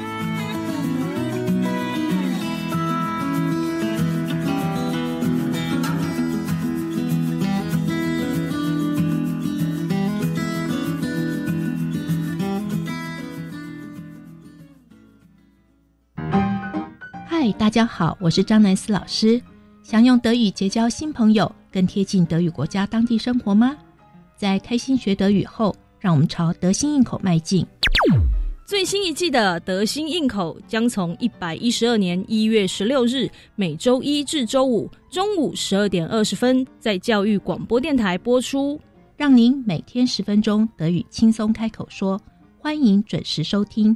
[17.63, 19.41] 大家好，我是张南思老师。
[19.83, 23.73] 想用德语结交新朋友，更贴近德语国家当地生活吗？
[24.35, 27.65] 在开心学德语后，让我们朝德心应口迈进。
[28.65, 38.77] 最新一季的《德心应口》将从一百一十二年一月十六日每周一至周五中午十二点二十分在教育广播电台播出，
[39.15, 42.19] 让您每天十分钟德语轻松开口说。
[42.59, 43.95] 欢迎准时收听。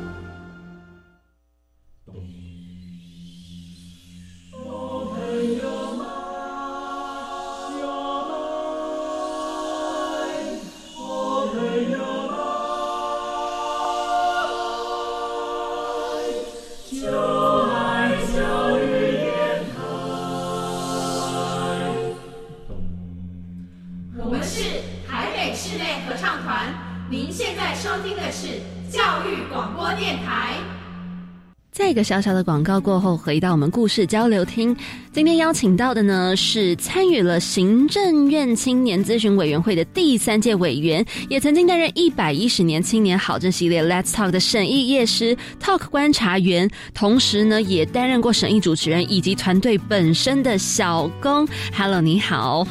[31.91, 34.73] 一个小小的广告过后，回到我们故事交流厅。
[35.11, 51.45] 今天邀请到的呢是参与了行政院青年咨询委员会的第三届委员，也曾经担任一百一十年青年好政系列 Let's Talk 的审议业师 Talk 观察员，同时呢也担任过审议主持人以及团队本身的小工。
[51.77, 52.65] Hello，你好。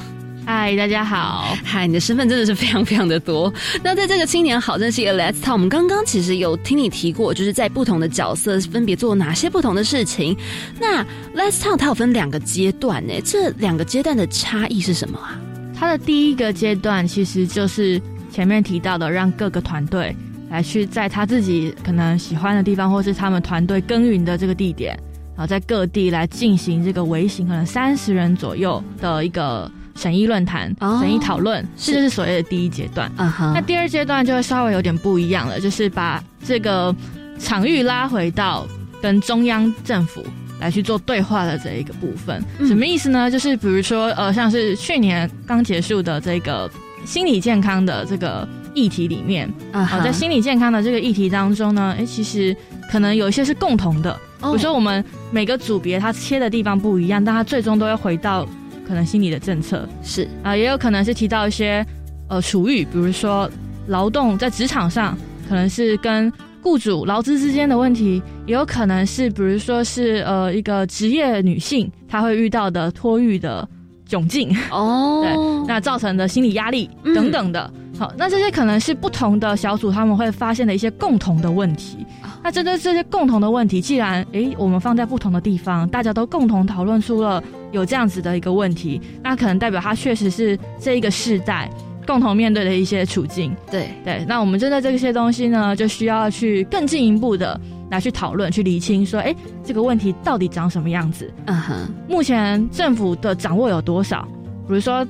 [0.47, 1.57] 嗨，大家好！
[1.65, 3.53] 嗨，你的身份真的是非常非常的多。
[3.85, 10.37] 那在这个青年好政系列 Let's Talk，我们刚刚其实有听你提过，就是在不同的角色分别做哪些不同的事情。
[10.81, 11.05] 那
[11.37, 15.39] Let's Talk 它有分两个阶段呢，这两个阶段的差异是什么啊？
[15.75, 18.01] 它的第一个阶段其实就是
[18.33, 20.15] 前面提到的，让各个团队
[20.51, 24.99] 来去在他自己可能喜欢的地方，或是他们团队耕耘的这个地点，
[25.37, 29.71] 然后在各地来进行这个微型，可能三十人左右的一个。
[30.01, 33.13] 审议论坛、审议讨论，这就是所谓的第一阶段。
[33.19, 36.95] 那第二阶段就会稍微有点不一样了，就是把这个
[37.39, 38.67] 场域拉回到
[39.03, 40.25] 跟中央政府
[40.59, 42.43] 来去做对话的这一个部分。
[42.67, 43.31] 什么意思呢？
[43.31, 46.71] 就是比如说，呃，像是去年刚结束的这个
[47.05, 52.57] 心理健康的这个议题里面，啊，在心理健康的这个议题当中呢，哎，其实
[52.91, 54.19] 可能有一些是共同的。
[54.41, 58.49] 比如说，我们每个组别它切的地方不一样，但它最终都会回到。
[58.91, 59.89] 可能心理的政策。
[60.03, 60.29] 是。
[60.43, 61.87] 啊，也有可能是提到一些
[62.29, 63.49] 呃属域，比如说
[63.87, 65.17] 劳动在职场上，
[65.49, 73.67] 可能是跟雇主劳资之间的问题，也有可能是比如说是呃一个职业女性她会遇到的托育的
[74.11, 77.71] 窘境哦， 对，那造成的心理压力等等的。
[77.99, 81.99] 好，那这些可能是不同的小组他们会发现的一些共同的问题。
[82.43, 87.43] 那针对这些共同的问题，既然诶我们放在不同的地方，大家都共同讨论出了
[87.73, 91.71] 有这样子的一个问题，那可能代表它确实是这一个世代
[92.07, 93.55] 共同面对的一些处境。
[93.71, 101.31] 对对，那我们针对这些东西呢，就需要去更进一步的来去讨论、去理清，说诶这个问题到底长什么样子？
[101.47, 101.75] 嗯哼，
[102.09, 104.27] 目前政府的掌握有多少？
[104.67, 105.07] 比如说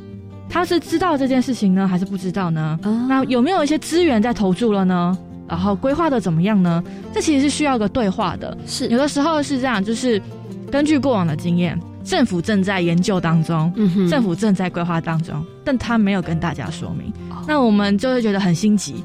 [0.48, 2.78] 他是知道这件事情呢，还是不知道呢？
[3.08, 5.16] 那有没有一些资源在投注了呢？
[5.46, 6.82] 然后规划的怎么样呢？
[7.12, 8.56] 这其实是需要个对话的。
[8.66, 10.20] 是有的时候是这样，就是
[10.70, 13.72] 根据过往的经验，政府正在研究当中，
[14.08, 17.12] 政府正在规划当中，但他没有跟大家说明。
[17.46, 19.04] 那我们就会觉得很心急，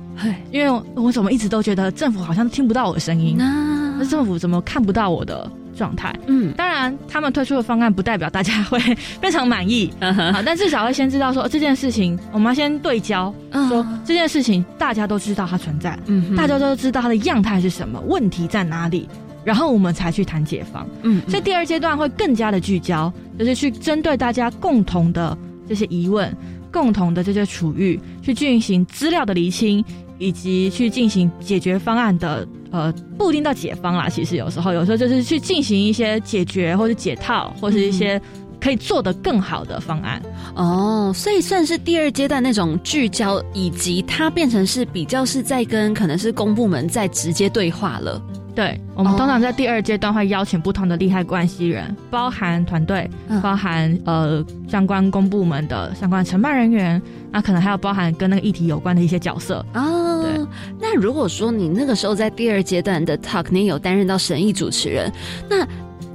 [0.51, 5.49] 因为我怎么一直都觉得政府好像听不到我的声音，那政府怎么看不到我的？
[5.75, 8.80] 状态，嗯，当然，他们推出的方案不代表大家会
[9.19, 13.36] 非常满意，好，但至少会先知道说这件事情，我们要先对焦，
[13.67, 19.10] 说这件事情大家都知道它存在，嗯，大家都知道它的样态是什么，问题在哪里，
[19.46, 25.38] 然后我们才去谈解放，嗯，所以第二阶段会更加的聚焦，就是去针对大家共同的
[25.70, 26.36] 这些疑问，
[26.72, 29.82] 共同的这些处遇，去进行资料的厘清。
[30.18, 34.08] 以及去进行解决方案的，呃，不一定到解方啦。
[34.08, 38.20] 其实有时候，有时候就是去进行一些解决或者解套，或是一些
[38.62, 40.22] 可以做得更好的方案。
[40.56, 48.22] 哦，所以算是第二阶段那种聚焦，以及它变成是比较是在跟可能是公部门在直接对话了。
[48.56, 53.10] 对，我们通常在第二阶段会邀请不同的利害关系人，包含团队，
[53.44, 59.63] 包含呃相关公部门的相关承办人员，那可能还有包含跟那个议题有关的一些角色。
[59.74, 60.46] 哦，对。
[60.80, 65.12] 那如果说你那个时候在第二阶段的 talk，你有担任到审议主持人，
[65.50, 65.68] 那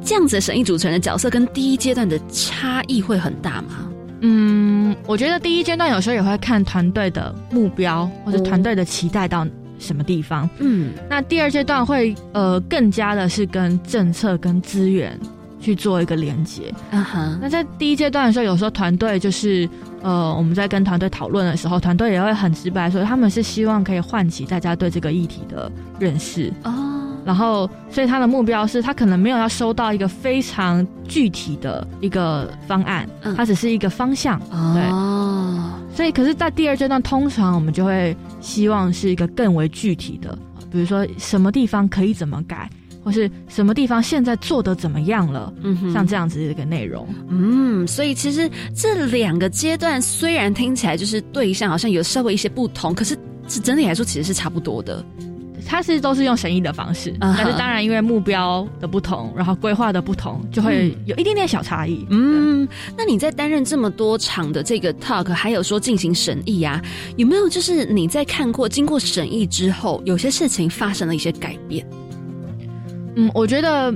[0.02, 3.86] 这样子的审议主持人的角色跟第一阶段的差异会很大吗？
[4.22, 9.46] 嗯，我觉得第一阶段有时候也会看团队的目标或者团队的期待到。
[9.80, 10.48] 什么地方？
[10.58, 15.18] 嗯，那第二阶段会呃更加的是跟政策跟资源
[15.58, 16.72] 去做一个连接。
[16.90, 19.68] 嗯哼，那在第一阶段的时候，有时候团队就是
[20.02, 26.52] 呃我们在跟团队讨论的时候，团队也会很直白说，他们是希望可以唤起大家对这个议题的认识。
[26.62, 26.86] 哦。
[27.22, 34.40] 然后，所以他的目标是他可能没有要收到一个非常具体的一个方案，它只是一个方向。
[34.50, 34.74] 哦。
[35.92, 40.38] 所以，可是，在第二阶段，通常我们就会希望是一个更为具体的，
[40.70, 42.70] 比如说什么地方可以怎么改，
[43.04, 47.06] 或是什么地方现在做的怎么样了，嗯，像这样子的一个内容。
[47.28, 53.16] 嗯，所以其实这两个阶段虽然听起来就是对象好像有稍微一些不同，可是
[53.48, 55.04] 是整体来说其实是差不多的。
[55.66, 62.06] 它是都是用审议的方式，但是当然因为目标的不同，然后规划的不同，就会有一点点小差异。
[62.10, 66.82] 嗯，那你在担任这么多场的这个 talk，还有说进行审议啊，
[67.16, 71.86] 有没有就是你在看过经过审议之后，有些事情发生了一些改变？
[73.16, 73.94] 嗯，我觉得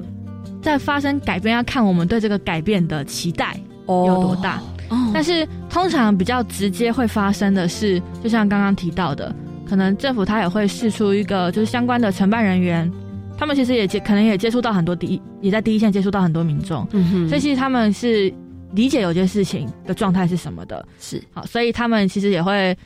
[0.63, 4.61] 在发生改变要看我们对这个改变的期待有多大。
[4.91, 9.35] 哦，但是通常比较直接会发生的是，就像刚刚提到的。
[9.75, 12.89] 可能政府他也会试出一个，就是相关的承办人员，
[13.37, 18.33] 他们其实也接，可能也接触到很多第一，也在第一线接触到很多民众，嗯哼，所以其实他们是
[18.71, 21.21] 理解有些事情的状态是什么的，是。
[21.33, 22.79] 好，所以他们其实也会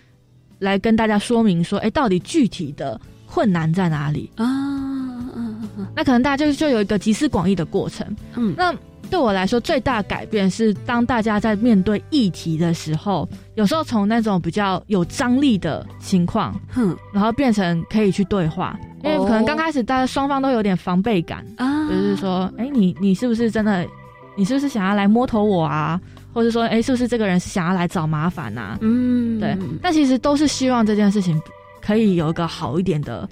[0.61, 4.31] 来跟大家说明说，哎，到底具体的困难在哪里？
[4.37, 4.47] 啊？
[5.95, 8.75] 那可能大家就就有一个集思广益的过程，嗯，那。
[9.09, 23.87] 对我来说，最大改变是当大家在面对议题的时候，有时候从那种比较有张力的情况，哼，然后变成可以去对话，因为可能刚开始大家双方都有点防备感啊，就是说，哎，你你是不是真的，
[24.37, 26.01] 你是不是想要来摸头我啊？
[26.33, 28.79] 或者说，哎，是不是这个人是想要来找麻烦呐？
[28.83, 29.57] 嗯，对。
[29.83, 31.41] 但其实都是希望这件事情
[31.81, 33.29] 可以有一个好一点的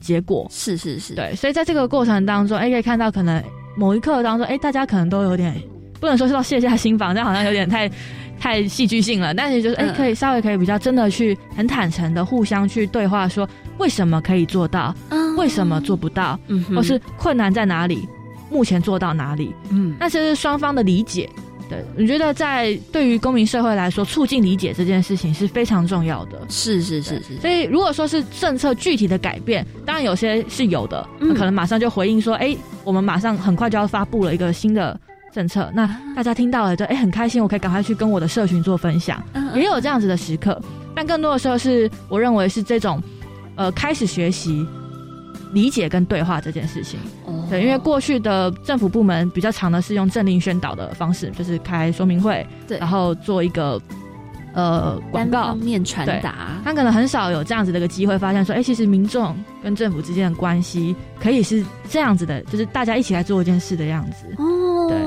[0.00, 0.46] 结果。
[0.50, 1.34] 是是是，对。
[1.34, 3.42] 所以在这个过程当中，哎，可以看到可能。
[3.76, 5.54] 某一刻当中，哎，大家可能都有点
[6.00, 7.90] 不能说是到卸下心防，但好像有点太
[8.40, 9.32] 太戏剧性了。
[9.34, 14.94] 但是就是，哎，可以稍微可以比较真的去很坦诚的互相去对话，说为什么可以做到，
[15.36, 16.38] 为什么做不到，
[16.74, 18.08] 或是困难在哪里，
[18.50, 19.54] 目前做到哪里？
[19.70, 21.28] 嗯，那其实双方的理解。
[21.68, 26.38] 对，我觉得在对于公民社会来说，促进理解这件事情是非常重要的。
[26.48, 27.36] 是是是是。
[27.40, 34.98] 所以如果说是政策具体的改变，当然有些是有的，可能马上就回应说：“哎，我们马上很快就要发布了一个新的
[35.32, 39.22] 政策。”那大家听到了就哎很开心，我可以赶快去跟我的社群做分享。
[39.54, 40.60] 也有这样子的时刻，
[40.94, 43.02] 但更多的时候是我认为是这种
[43.56, 44.66] 呃开始学习。
[45.56, 47.00] 理解跟对话这件事情，
[47.48, 53.80] 对，因为过去的政府部门比较常的是用政令宣导的方式，就是开说明会，对，然后做一个
[54.52, 55.54] 呃广告。
[55.54, 64.26] 面传达，他可能很少有这样子的一个机会，发现说，哎，其实民众跟政府之间的关系可以是这样子的，就是大家一起来做一件事的样子。
[64.36, 64.98] 哦，对，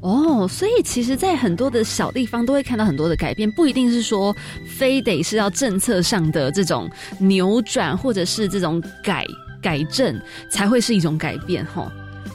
[0.00, 4.34] 哦，所以其实，在很多的小地方都会看到很多的改变，不一定是说
[4.66, 9.26] 非得是要政策上的这种扭转，或者是这种改。
[9.62, 10.20] 改正
[10.50, 11.90] 才会是一种改变，哈。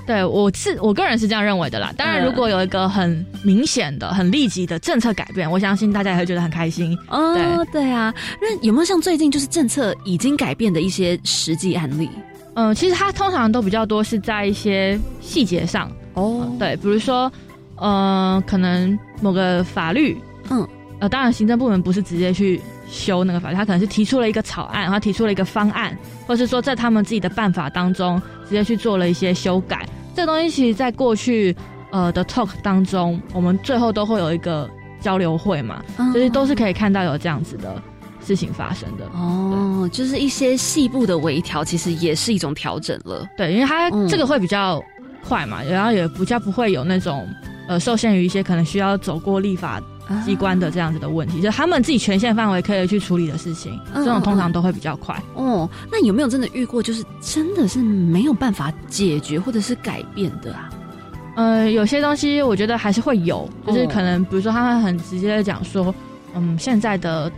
[0.07, 1.93] 对我是我个人是这样认为的啦。
[1.97, 6.97] 当然，如果有一个很明显的、很立即的政策改变，我相信大家也会觉得很开心。
[7.09, 7.35] 哦，
[7.73, 8.13] 对啊。
[8.41, 12.09] 那有没有像最近就是政策已经改变的一些实际案例？
[12.53, 15.91] 嗯，其实它通常都比较多是在一些细节上。
[16.13, 17.29] 哦，对，比如说，
[17.75, 20.17] 呃，可能某个法律，
[20.49, 20.65] 嗯，
[20.99, 22.61] 呃，当然行政部门不是直接去。
[22.89, 25.93] 修那个法律，他可能是提出了一个草案，然后提出了一个方案，
[26.25, 29.85] 或是说在他们自己的办法当中直接去做了一些修改。
[30.15, 31.53] 这个东西其实，在过去
[31.91, 34.69] 呃的 talk 当中，我们最后都会有一个
[35.01, 35.83] 交流会嘛，
[36.13, 37.75] 就是都是可以看到有这样子的
[38.25, 39.03] 事情发生的。
[39.07, 43.27] 哦，就是一些细部的微调，其实也是一种调整了。
[43.35, 44.81] 对，因为它这个会比较
[45.27, 47.27] 快嘛，然后也比较不会有那种
[47.67, 49.83] 呃受限于一些可能需要走过立法。
[50.25, 55.15] 机关的这样子的问题，就是他们自己权限范围可以去处理的事情，这种通常都会比较快。
[55.33, 60.69] 哦，那有没有真的遇过，就是真的是没有办法解决或者是改变的啊？
[61.35, 65.93] 呃，有些东西我觉得还是会有，就是可能比如说他会很直接的讲说，
[66.33, 67.31] 嗯，现在的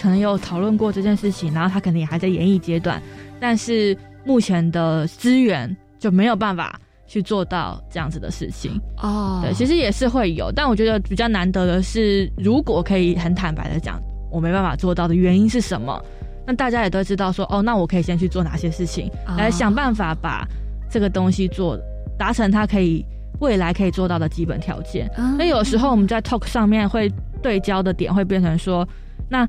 [0.00, 3.02] 可能有讨论过这件事情，然后他可能也还在演绎阶段，
[3.40, 9.40] 但是目前的资源就没有办法去做到这样子的事情哦。
[9.42, 14.00] 对，其实也是会有，但我觉得比较难得的是，如果可以很坦白的讲，
[14.30, 16.02] 我没办法做到的原因是什么，
[16.46, 20.46] 那大家也都知道说，哦，那我可以先去做哪些事情，来想办法把
[20.90, 21.78] 这个东西做
[22.18, 23.04] 达成，它可以。
[23.40, 28.88] 未来可以做到的基本条件，那有时候我们在 talk 上面会对焦的点会变成说，
[29.28, 29.46] 那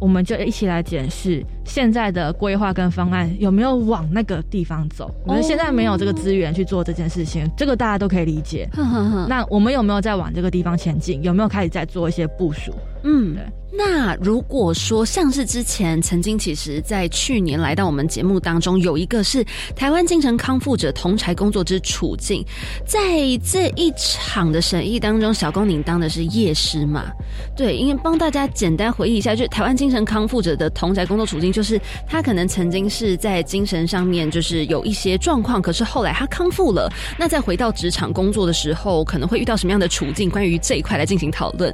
[0.00, 5.12] 我们就一起来检视现在的规划跟方案有没有往那个地方走。
[5.26, 8.68] 我们现在没有这个资源去做这件事情，这个大家都可以理解。
[9.28, 11.22] 那我们有没有在往这个地方前进？
[11.22, 12.72] 有没有开始在做一些部署？
[13.02, 13.44] 嗯，对。
[13.70, 19.44] 那如果说像是之前曾经，其实在去年来到我们节目当中，有一个是
[19.76, 22.42] 台湾精神康复者同柴工作之处境，
[22.86, 22.98] 在
[23.44, 27.12] 这一场的审议当中，小公您当的是夜师嘛？
[27.54, 40.30] 对，因为帮大家简单回忆一下，就是台湾精神康复者的同宅工作处境，就是他可能曾经是在精神上面就是有一些状况，可是后来他康复了，那再回到职场工作的时候，可能会遇到什么样的处境？
[40.30, 41.72] 关于这一块来进行讨论。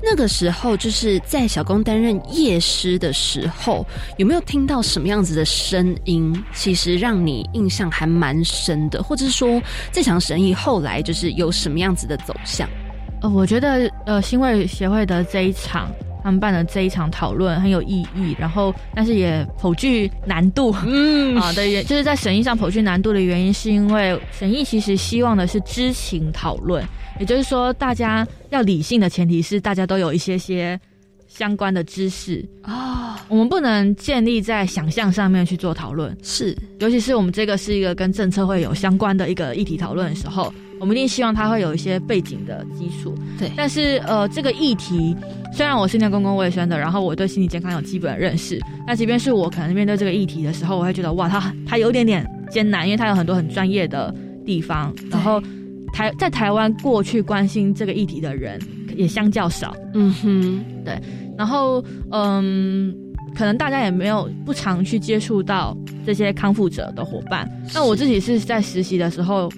[0.00, 6.32] 那个时候就是在小工担任夜师的时候，有没有听到什么样子的声音？
[6.54, 9.60] 其实让你印象还蛮深的，或者是说
[9.92, 12.68] 这场审议后来就是有什么样子的走向？
[13.20, 15.90] 呃，我觉得呃，新卫协会的这一场，
[16.22, 21.36] 他们办的这一场讨论很有意义，然后但是也颇具难度，嗯。
[21.36, 26.84] 啊的原就是在审议上颇具难度的原因，是因为审议其实希望的是知情讨论，
[27.18, 30.78] 也就是说大家要理性的前提是大家都有一些些
[31.26, 32.46] 相关的知识。
[32.62, 40.52] 啊，我们不能建立在想象上面去做讨论，是，尤其是我们这个是一个跟政策会有相关的一个议题讨论的时候。
[40.82, 43.48] 我们一定希望它会有一些背景的基础，对。
[43.56, 45.16] 但是呃，这个议题
[45.52, 54.12] 虽然我是念公共卫生的，然后我对心理健康有基本认识，那即便是我可能面对这个议题的时候，我会觉得哇，它它有点点艰难，因为它有很多很专业的
[54.44, 54.92] 地方。
[55.08, 55.40] 然后
[55.92, 58.60] 台在台湾过去关心这个议题的人
[58.96, 61.00] 也相较少，嗯哼，对。
[61.38, 61.80] 然后
[62.10, 62.92] 嗯，
[63.36, 67.48] 可能大家也没有不常去接触到这些康复者的伙伴。
[67.72, 69.48] 那我自己是在实习的时候。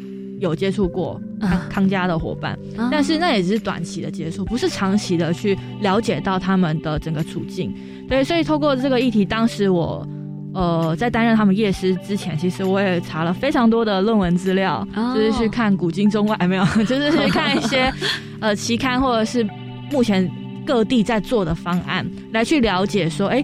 [0.45, 2.59] 有接触过康康家的伙伴，
[2.91, 7.75] 但是那也只是短期的接触，不是长期的去了解到他们的整个处境。
[8.09, 10.07] 对，所以透过这个议题，当时我
[10.53, 17.93] 呃在担任他们夜师之前，其实我也查了非常多的论文资料，就是去看古今中外没有， 就是去看一些
[18.41, 19.47] 呃期刊或者是
[19.91, 20.31] 目前
[20.67, 23.43] 各地在做的方案，来去了解说，哎，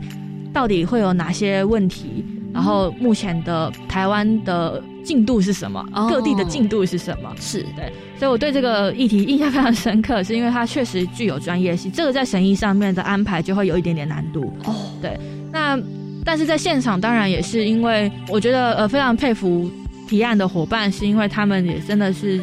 [0.52, 2.24] 到底会有哪些问题。
[2.52, 5.84] 然后目前的台湾的进度是什么？
[6.08, 7.34] 各地的进度是什么？
[7.40, 11.90] 是对，所以我对这个议题印象非常深刻，是因为它确实具有专业性。
[11.92, 14.52] 这个在审议上面的安排就会有一点点难度。
[14.64, 15.18] 哦，对。
[15.52, 15.78] 那
[16.24, 19.70] 但是在现场，当然也是因为我觉得呃非常佩服
[20.08, 22.40] 提案的伙伴，是因为他们也真的是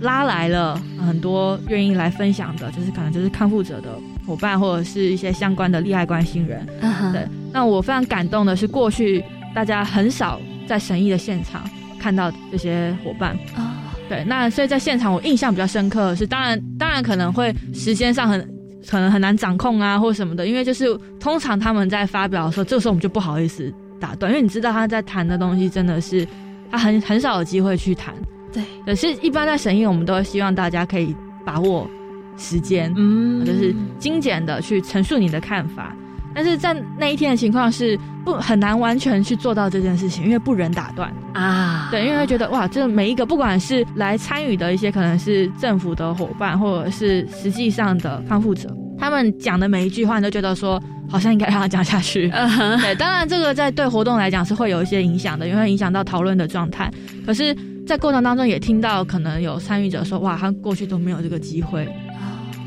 [0.00, 6.66] 拉来了很多愿意来分享的，就是可能就是康复者的伙伴，或者是一些相关的利害关心人。
[7.12, 7.26] 对。
[7.52, 9.24] 那我非常感动的是过去。
[9.54, 11.62] 大家很少在审议的现场
[12.04, 13.34] 看到这些伙伴。
[13.56, 18.38] 啊，对，那所以在现场我印象比较深刻的是，当然当然可能会时间上很
[18.86, 26.28] 可能很难掌控啊，或什么的，因为就是通常他们在发表的时候，这个时候我们就不好意思打断，因为你知道他在谈的东西真的是
[26.70, 28.14] 他很很少有机会去谈，
[28.52, 31.88] 对，可是一般在审议，我们都希望大家可以把握
[32.36, 35.96] 时间，嗯，就是精简的去陈述你的看法。
[36.34, 41.88] 但是在那一天的情况是不很难完全去做到这件事情，因为不忍打断啊。
[41.90, 48.68] 对，因为会觉得哇，这每一个不管是来参与的一些可能是政府的伙伴，或者是实际上的康复者，
[48.98, 52.28] 他们讲的每一句话，你都觉得说好像应该让他讲下去。
[52.82, 56.90] 对，当然这个在对活动来讲是会有一些影响的，因为影响到讨论的状态。
[57.24, 57.54] 可是，
[57.86, 61.86] 在过程当中也听到可能有参与者说哇，他过去都没有这个机会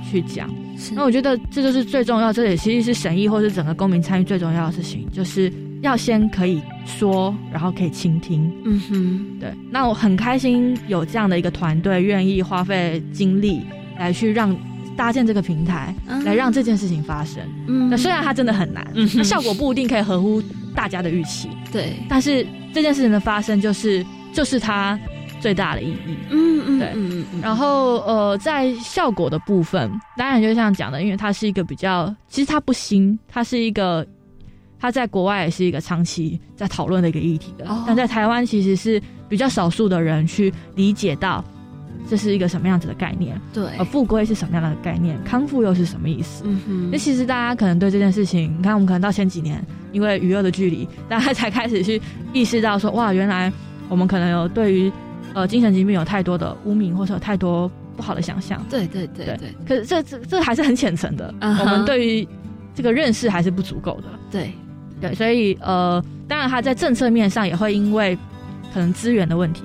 [0.10, 0.50] 去讲。
[0.94, 5.52] 那我觉得这就是最重要，这也其实是审议或是整个公民参与最重要的事情，就是
[5.82, 8.52] 要先可以说，然后可以倾听。
[8.64, 9.52] 嗯哼，对。
[9.72, 13.62] 那我很开心有这样的一个团队，愿意花费精力
[13.98, 14.56] 来去让
[14.96, 17.42] 搭建这个平台，来让这件事情发生。
[17.68, 20.40] 嗯，那虽然它真的很难，那效果不一定可以合乎
[20.76, 21.50] 大家的预期。
[21.72, 25.00] 对，但是这件事情的发生，就是就是它。
[25.40, 34.06] 最大的意义，嗯嗯，对，然后呃，在效果的部分，当然就像讲的，因为它是一个比较，其实它不新，它是一个，
[34.80, 41.44] 它在国外也是一个长期在讨论的一个议题的，但在台湾其实是比较少数的人去理解到
[42.10, 43.40] 这是一个什么样子的概念？
[43.54, 45.22] 对，呃，复归是什么样的概念？
[45.24, 46.44] 康复又是什么意思？
[46.46, 52.02] 嗯哼，那其实大家可能对这件事情，你看我们可能到前几年，因为娱乐的距离，大家才开始去
[52.34, 53.52] 意识到说，哇，原来
[53.90, 54.92] 我们可能有对于
[55.38, 58.60] 呃精神疾病有太多的污名，或者有太多不好的想象。
[58.70, 59.54] 对对对对。
[59.68, 62.28] 可是这这这还是很浅层的，我们对于
[62.74, 64.08] 这个认识还是不足够的。
[64.32, 64.52] 对
[65.00, 68.18] 对，所以呃，当然他在政策面上也会因为
[68.74, 69.64] 可能资源的问题。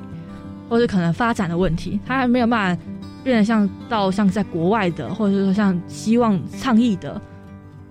[0.69, 2.83] 或者可能发展的问题，他还没有办法
[3.23, 7.21] 变得像到像在国外的，或者说像希望倡议的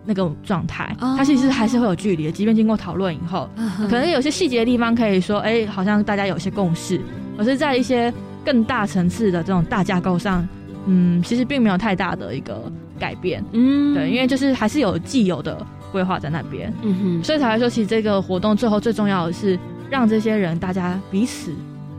[0.03, 2.31] 那个状态，它其实还是会有距离的。
[2.31, 3.47] 即便经过讨论以后，
[3.87, 6.99] 可能有些细节的地方可以说，哎，好像大家有些共识，
[7.43, 8.13] 可是在一些
[8.45, 10.47] 更大层次的这种大架构上，
[10.85, 13.43] 嗯，其实并没有太大的一个改变。
[13.51, 16.71] 嗯，对，因为就是还是有既有的规划在那边。
[16.83, 19.57] 嗯哼，所以才会说，其实这个活动最后最重要的是
[19.89, 21.51] 让这些人大家彼此。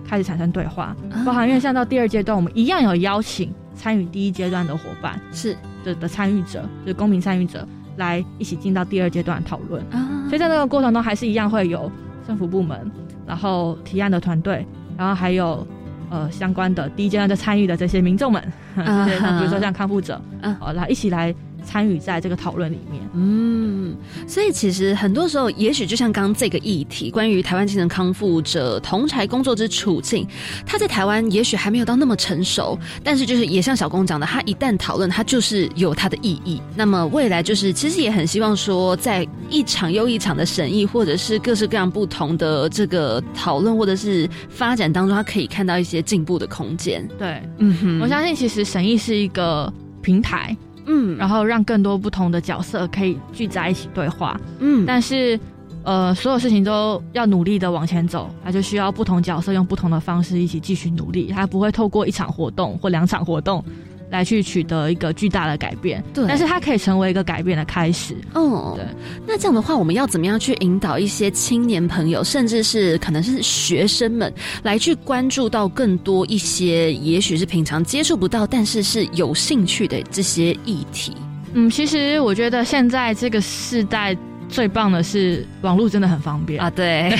[0.04, 7.66] 开始产生对话，包含因为像到第二阶段，我们一样有邀请参与第一阶段的伙伴，是的的参与者，就是公民参与者，
[7.96, 9.82] 来一起进到第二阶段讨论。
[10.28, 11.90] 所以在那个过程中，还是一样会有
[12.26, 12.90] 政府部门，
[13.26, 14.66] 然后提案的团队，
[14.96, 15.66] 然后还有
[16.10, 18.42] 呃相关的第一阶段的参与的这些民众们，
[18.76, 20.20] 这些比如说像康复者，
[20.60, 21.34] 哦来一起来。
[21.64, 23.96] 参与在这个讨论里面，嗯，
[24.26, 30.26] 所以其实很多时候，也许就像刚刚这个议题，关于台湾精神康复者同才工作之处境，
[30.66, 36.60] 他在台湾也许还没有到那么成熟，但是就是也像小公讲的，他一旦讨论，他就是有他的意义。
[36.76, 47.06] 那么未来就是其实也很希望说，在一场又一场的审议，或者是各式各样不同的这个讨论或者是发展当中，他可以看到一些进步的空间。
[47.18, 50.56] 对，嗯哼，我相信其实审议是一个平台。
[50.86, 54.40] 嗯，然后让更多不同的角色可以聚在一起对话。
[54.58, 55.38] 嗯，但是，
[55.84, 61.32] 呃，所有事情都要努力的往前走，它就需要不同角色用不同的方式一起继续努力。
[61.34, 63.64] 它不会透过一场活动或两场活动。
[64.12, 68.14] 来去取得一个巨大的改变，对，但是它可以成为一个改变的开始。
[68.34, 68.84] 哦，对。
[69.26, 74.30] 那这样的话，我们要怎么样去引导一些青年朋友，甚至是可能是学生们，
[74.62, 81.16] 来去关注到更多一些，也许是平常接触不到，但是是有兴趣的这些议题？
[81.54, 84.14] 嗯，其实我觉得现在这个时代
[84.46, 87.10] 最棒的是网络真的很方便啊，对，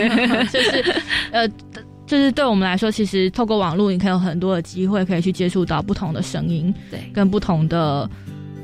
[0.52, 0.84] 就是
[1.30, 1.48] 呃。
[2.12, 8.06] 就是对我们来说，其实透过网络，你可以有很多的机会，可以去接触到不同的声音，对，跟不同的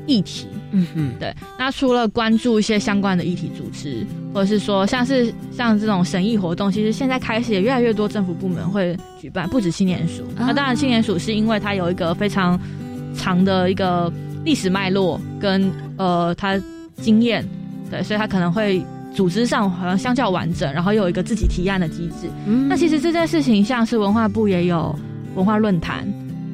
[0.05, 0.45] 议题。
[0.69, 1.35] 嗯嗯，对。
[1.57, 10.23] 那除了关注一些相关的议题组织，或者是说像是像这种审议活动，其实现在开始也越来越多政府部门会举办，不止青年署。
[10.37, 12.59] 那当然，青年署是因为它有一个非常
[13.15, 14.13] 长的一个
[14.45, 16.55] 历史脉络跟呃它
[16.97, 17.43] 经验，
[17.89, 18.79] 对，所以它可能会。
[19.13, 22.29] 组织上好像相较完整，然后又有一个自己提案的机制。
[22.45, 24.97] 嗯那其实这件事情，像是文化部也有
[25.35, 26.07] 文化论坛，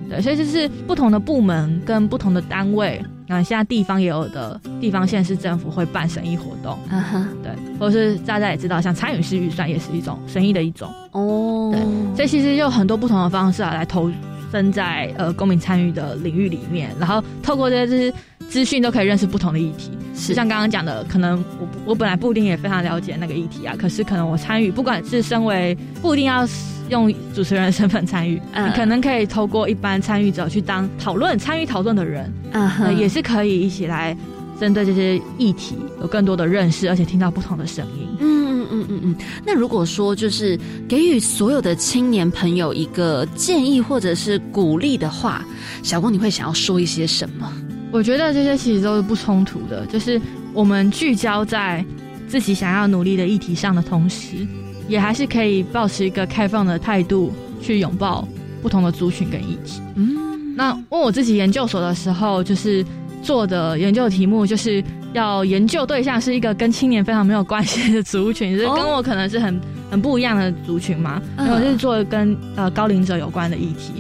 [0.10, 11.82] 对，所以就是不同的部门跟不同的单位，然后现在地方也有的地方县市政府会办审议活动，嗯哼，对，或者是大家也知道，像参与式预算也是一种审议的一种哦，对，
[12.16, 14.12] 所以其实有很多不同的方式啊，来投
[14.52, 18.14] 身在呃公民参与的领域里面，然后透过这些
[18.50, 19.92] 资讯都可以认识不同的议题。
[20.18, 26.48] 是像刚刚讲的，可能我我本来不一定也非常了解那个议题啊，可是可能我参与，不管是身为不一定要
[26.90, 34.16] 用主持人的身份参与，嗯，可能可以透过一般参与者去当讨论参与讨论的人，嗯，也是可以一起来
[34.58, 38.08] 针对这些议题有更多的认识，而且听到不同的声音。
[38.22, 39.16] 嗯嗯嗯嗯嗯。
[39.46, 45.44] 那如果说就是给予所有的青年朋友一个建议或者是鼓励的话，
[45.84, 47.52] 小光你会想要说一些什么？
[47.96, 50.22] 我觉得这些其实都是不冲突的，就是
[50.54, 51.84] 我们聚焦在
[52.28, 54.46] 自己想要努力的议题上的同时，
[54.90, 57.32] 也还是可以保持一个开放的态度
[57.62, 58.28] 去拥抱
[58.62, 59.82] 不同的族群跟议题。
[59.96, 62.86] 嗯，那问我自己研究所的时候，就是
[63.24, 64.84] 做的研究题目就是
[65.14, 69.58] 要研究对象是一个跟青年非常没有关系的族群，就是跟我可能是很
[69.90, 71.22] 很不一样的族群嘛。
[71.38, 73.94] 然后就是做跟呃高龄者有关的议题，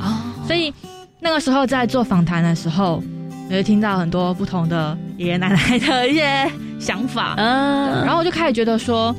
[0.45, 0.73] 所以
[1.21, 3.01] 那个时候在做访谈的时候。
[3.47, 9.15] 我就听到很多不同的爷爷奶奶的一些想法，嗯， 然后我就开始觉得说，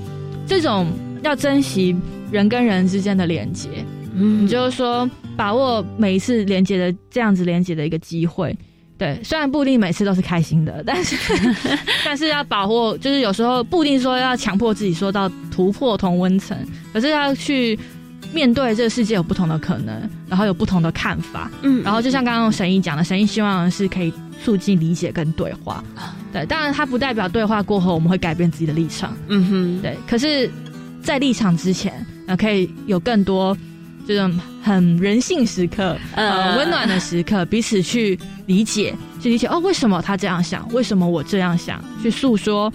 [0.46, 0.88] 这种
[1.22, 1.94] 要珍惜
[2.30, 3.68] 人跟人之间的连接，
[4.14, 8.56] 嗯，就是说把握每一次连接的这样子连接的一个机会，
[8.98, 11.16] 对，虽然不一定每次都是开心的，但是
[12.04, 16.56] 但是要把握，就是有时候不一定说要强迫自己说到突破同温层，
[16.92, 17.78] 可是要去。
[18.32, 24.12] 面对这个世界有不同的可能，然后有不同的看法，嗯，然后就像刚刚神医讲的，神医希望是可以
[24.44, 25.82] 促进理解跟对话，
[26.32, 30.50] 对，当然它不代表对话过后我们会改变自己的立场，嗯哼，对，可是，
[31.02, 33.56] 在立场之前，呃，可以有更多
[34.06, 40.68] 这种很人性时刻，呃，温暖的时刻，彼此去理解，去理解哦，为什么他这样想？
[40.72, 41.82] 为什么我这样想？
[42.02, 42.72] 去诉说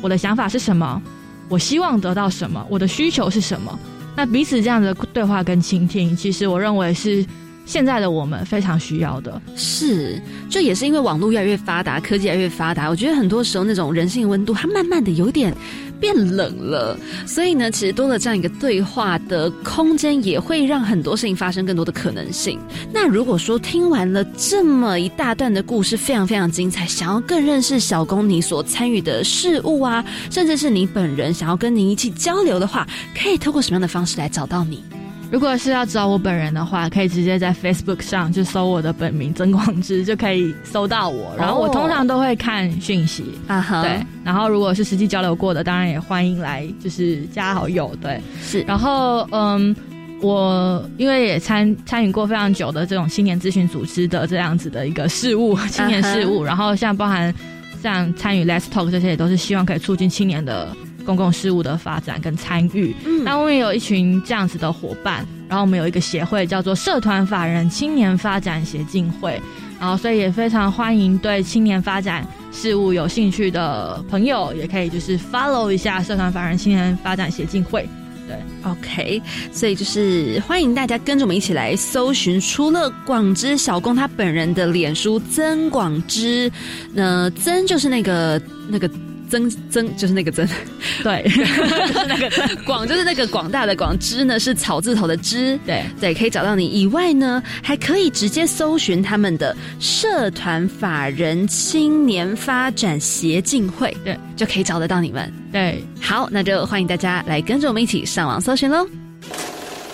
[0.00, 1.02] 我的想法是什么？
[1.48, 2.64] 我希望得到什么？
[2.70, 3.76] 我的需求是什么？
[4.20, 7.24] 那彼此这样的对话跟倾听，其实我认为是。
[7.66, 12.88] 现在的我们非常需要的是，就也是因为网络越来越发达，科技越来越发达。
[12.88, 15.54] 我觉得很多时候那种人性温度，它慢慢的有点
[16.00, 16.98] 变冷了。
[17.26, 22.58] 所以呢，其实多了这样一个对话的空间，也会让很多事情发生更多的可能性。
[22.92, 34.82] 那如果说听完了这么一大段的故事，非常非常精彩，想要更认识小公你所参与的事物啊，甚至是你本人想要跟您一起交流的话，可以透过什么样的方式来找到你？
[35.30, 41.32] 如果是要找我本人的话，可以直接在 Facebook 上就搜我的本名曾广之，就可以搜到我。
[41.38, 44.04] 然后我通常都会看讯息啊，对。
[44.24, 48.20] 然后如果是实际交流过的，当然也欢迎来就是加好友，对。
[48.42, 48.62] 是。
[48.62, 49.74] 然后嗯，
[50.20, 56.42] 我因为也参参与过非常久的这种青年咨询组织的这样子的一个事务，青年事务。
[56.42, 57.32] 然后像包含
[57.80, 60.76] 像参与 Let's Talk 这些，也都是希望可以促进青年的。
[61.04, 69.40] 公共事务的发展跟参与，嗯那我们有一群这样子的伙伴，然后我们有一个协会叫做社团法人青年发展协进会，
[69.80, 77.88] 然后所以也非常欢迎对青年发展事务有兴趣的朋友，也可以就是 follow 一下社团法人青年发展协进会。
[78.28, 79.20] 对，OK，
[79.50, 86.48] 所以就是欢迎大家跟着我们一起来搜寻，除了广之小工他本人的脸书曾广之，
[86.92, 88.88] 那曾就是那个那个。
[89.30, 90.46] 增增就是那个增，
[91.02, 92.30] 对， 就是那个
[92.66, 93.96] 广，就是那个广大的广。
[94.00, 96.66] 之呢是草字头的之，对对，可以找到你。
[96.80, 105.32] 以外呢，还可以直接搜寻他们的社团法人青年发展协进会，对，就可以找得到你们。
[105.52, 108.86] 对，好，那就欢迎大家来跟着我们一起上网搜寻喽。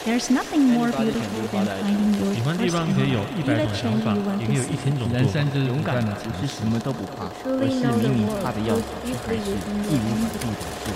[0.07, 10.95] There's nothing more beautiful than finding your 喜欢地方可以有一百种想法，也可以有一千种人生就是勇敢的，不是什么都不怕，而是明明怕的要死，却还是义无反顾的做。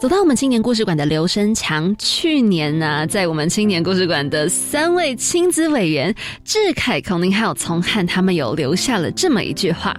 [0.00, 9.96] 走到我们青年故事馆的刘生强，去年呢，在我们青年故事馆的三位亲子委员志凯、孔宁还有从汉，他们有留下了这么一句话。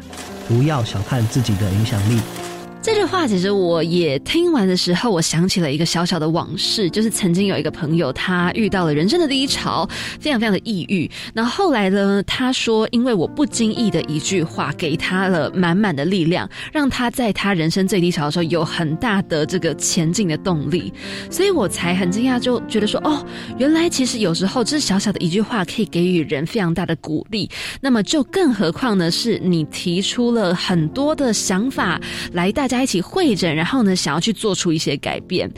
[0.48, 2.43] 不要小看自己的影响力。
[2.84, 11.10] 这句话其实我也听完的时候，我想起了一个小小的往事，就是曾经有一个朋友，他遇到了人生的低潮，非常非常的抑郁。
[11.34, 20.92] 那后来呢，他说，因为我不经意的一句话，给他了满满的力量，让他在他人生最低潮的时候有很大的这个前进的动力。
[21.30, 23.26] 所以我才很惊讶，就觉得说，哦，
[23.58, 27.50] 原来其实有时候这小小的一句话可以给予人非常大的鼓励。
[27.80, 31.98] 那么就更何况呢，是你提出了很多的想法
[32.34, 32.68] 来，大。
[32.78, 35.50] 在一起会诊，然后呢，想要去做出一些改变。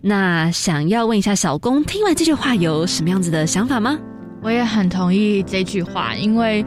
[0.00, 3.98] 那想要问一下小公，听完这句话有什么样子的想法吗？
[4.42, 6.64] 我也很同意这句话，因为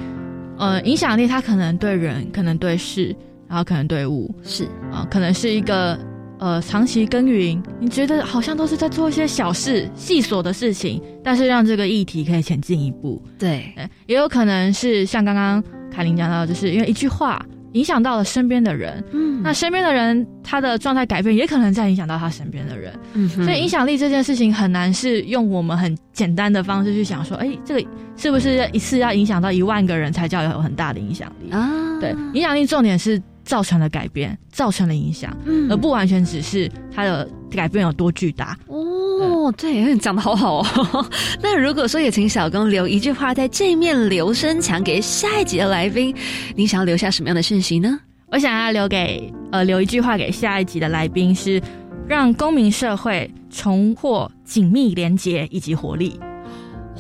[0.58, 3.16] 呃，影响力它可能对人，可能对事，
[3.48, 5.98] 然后可能对物，是啊，可能是一个
[6.38, 7.60] 呃长期耕耘。
[7.80, 13.20] 你觉得好像都是在做一些小事、细琐的事情，但是让这个议题可以前进一步。
[13.40, 13.74] 对，
[14.06, 17.44] 也有可能是像刚刚凯琳讲到，就是因为一句话。
[17.74, 31.70] 影响到了身边的人，嗯，那身边的人他的状态改变，也可能在影响到他身边的人，嗯，所以影响力这件事情很难是用我们很简单的方式去想说，哎，这个是不是一次要影响到一万个人才叫有很大的影响力啊？
[32.00, 33.22] 对，影响力重点是。
[33.44, 39.52] 造成了改变，造成了影响，嗯，而不完全只是它的改变有多巨大哦。
[39.58, 41.06] 对，讲的好好哦。
[41.42, 46.16] 那如果说也请小公留一句话在这面留声墙给下一集的来宾，
[46.56, 48.00] 你想要留下什么样的讯息呢？
[48.28, 51.62] 我想要留给呃留一句话给下一集的来宾是，
[52.08, 56.20] 让公民社会重获紧密连结以及活力。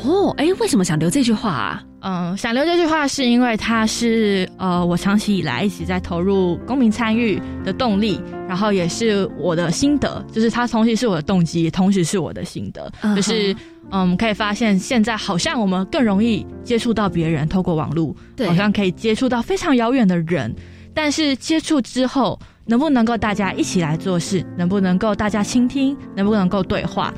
[0.03, 1.83] 哦，哎，为什么想留这句话啊？
[2.03, 13.55] 嗯，想留这句话是因为它是呃，我长期以来一直在投入公民参与的动力，然后也是我的心得，就是它同时是我的动机，同时是我的心得，就是
[13.91, 18.13] 嗯，可以发现现在好像我们更容易接触到别人，透过网络，
[18.45, 20.53] 好像可以接触到非常遥远的人，
[20.93, 27.13] 但是接触之后，能不能够大家一起来做事，能不能够大家倾听，能不能够对话？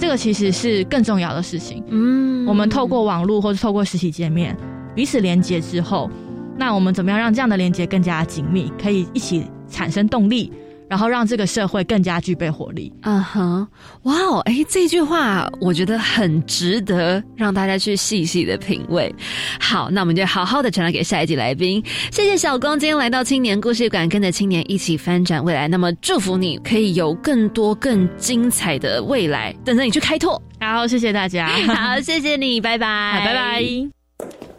[0.00, 1.84] 这个其实是更重要的事情。
[1.88, 4.56] 嗯，我们透过网络或者透过实体见面，
[4.94, 6.10] 彼此连接之后，
[6.56, 10.50] 那我们怎么样让这样的连接更加紧密，可以一起产生动力，
[10.90, 12.92] 然后让这个社会更加具备活力。
[13.02, 13.68] 嗯哼，
[14.02, 19.14] 哇哦，哎，这句话我觉得很值得让大家去细细的品味。
[19.60, 21.80] 好，那我们就好好的传达给下一集来宾。
[22.10, 25.68] 谢谢小光今天来到青年故事馆，跟着青年一起翻转未来。
[25.68, 30.42] 那么祝福你可以有更多更精彩的未来等着你去开拓。
[30.58, 31.46] 好，谢谢大家。
[31.72, 34.49] 好，谢谢你，拜拜，拜拜。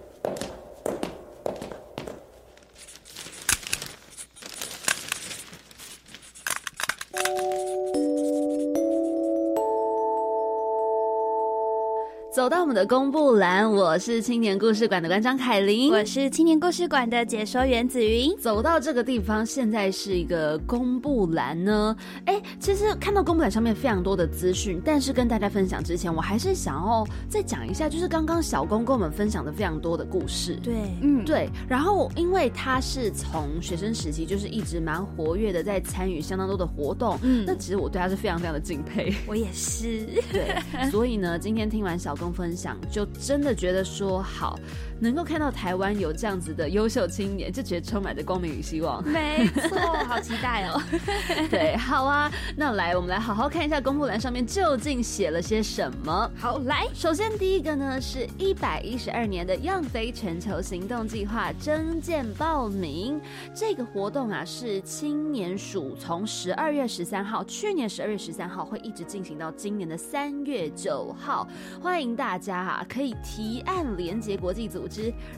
[12.34, 18.34] 走到我们的公布栏，我是青年故事馆的馆长凯琳，我是青年故事馆的解说员子云。
[18.38, 21.94] 走到这个地方，现在是一个公布栏呢。
[22.24, 30.58] 哎，其实看到公布栏上面非常多的资讯，但是跟大家分享之前，我还是想要再讲一下，就是刚刚小公跟我们分享的非常多的故事。
[30.64, 31.50] 对，嗯，对。
[31.68, 37.20] 然后，因为他是从学生时期就是一直蛮活跃的，在参与相当多的活动。
[37.24, 39.14] 嗯，那其实我对他是非常非常的敬佩。
[39.28, 40.08] 我也是。
[40.32, 40.56] 对，
[40.90, 42.16] 所以呢，今天听完小。
[42.30, 44.60] 分享就真的觉得说好。
[45.02, 49.04] 能够看到台湾有这样子的优秀青年，就觉得充满着光明与希望。
[49.10, 50.80] 没错，好期待哦！
[51.50, 56.32] 对，好啊，那来，我们来好好看一下公布栏上面究竟写了些什么。
[56.38, 63.20] 好，来，首先第一个呢，是一百一十二年的样飞全球行动计划征件报名。
[63.56, 71.48] 这个活动啊，是青年署从十二月十三号，去年十二月十三号会一直进行到今年的三月九号。
[71.82, 74.88] 欢迎大家啊，可以提案连接国际组。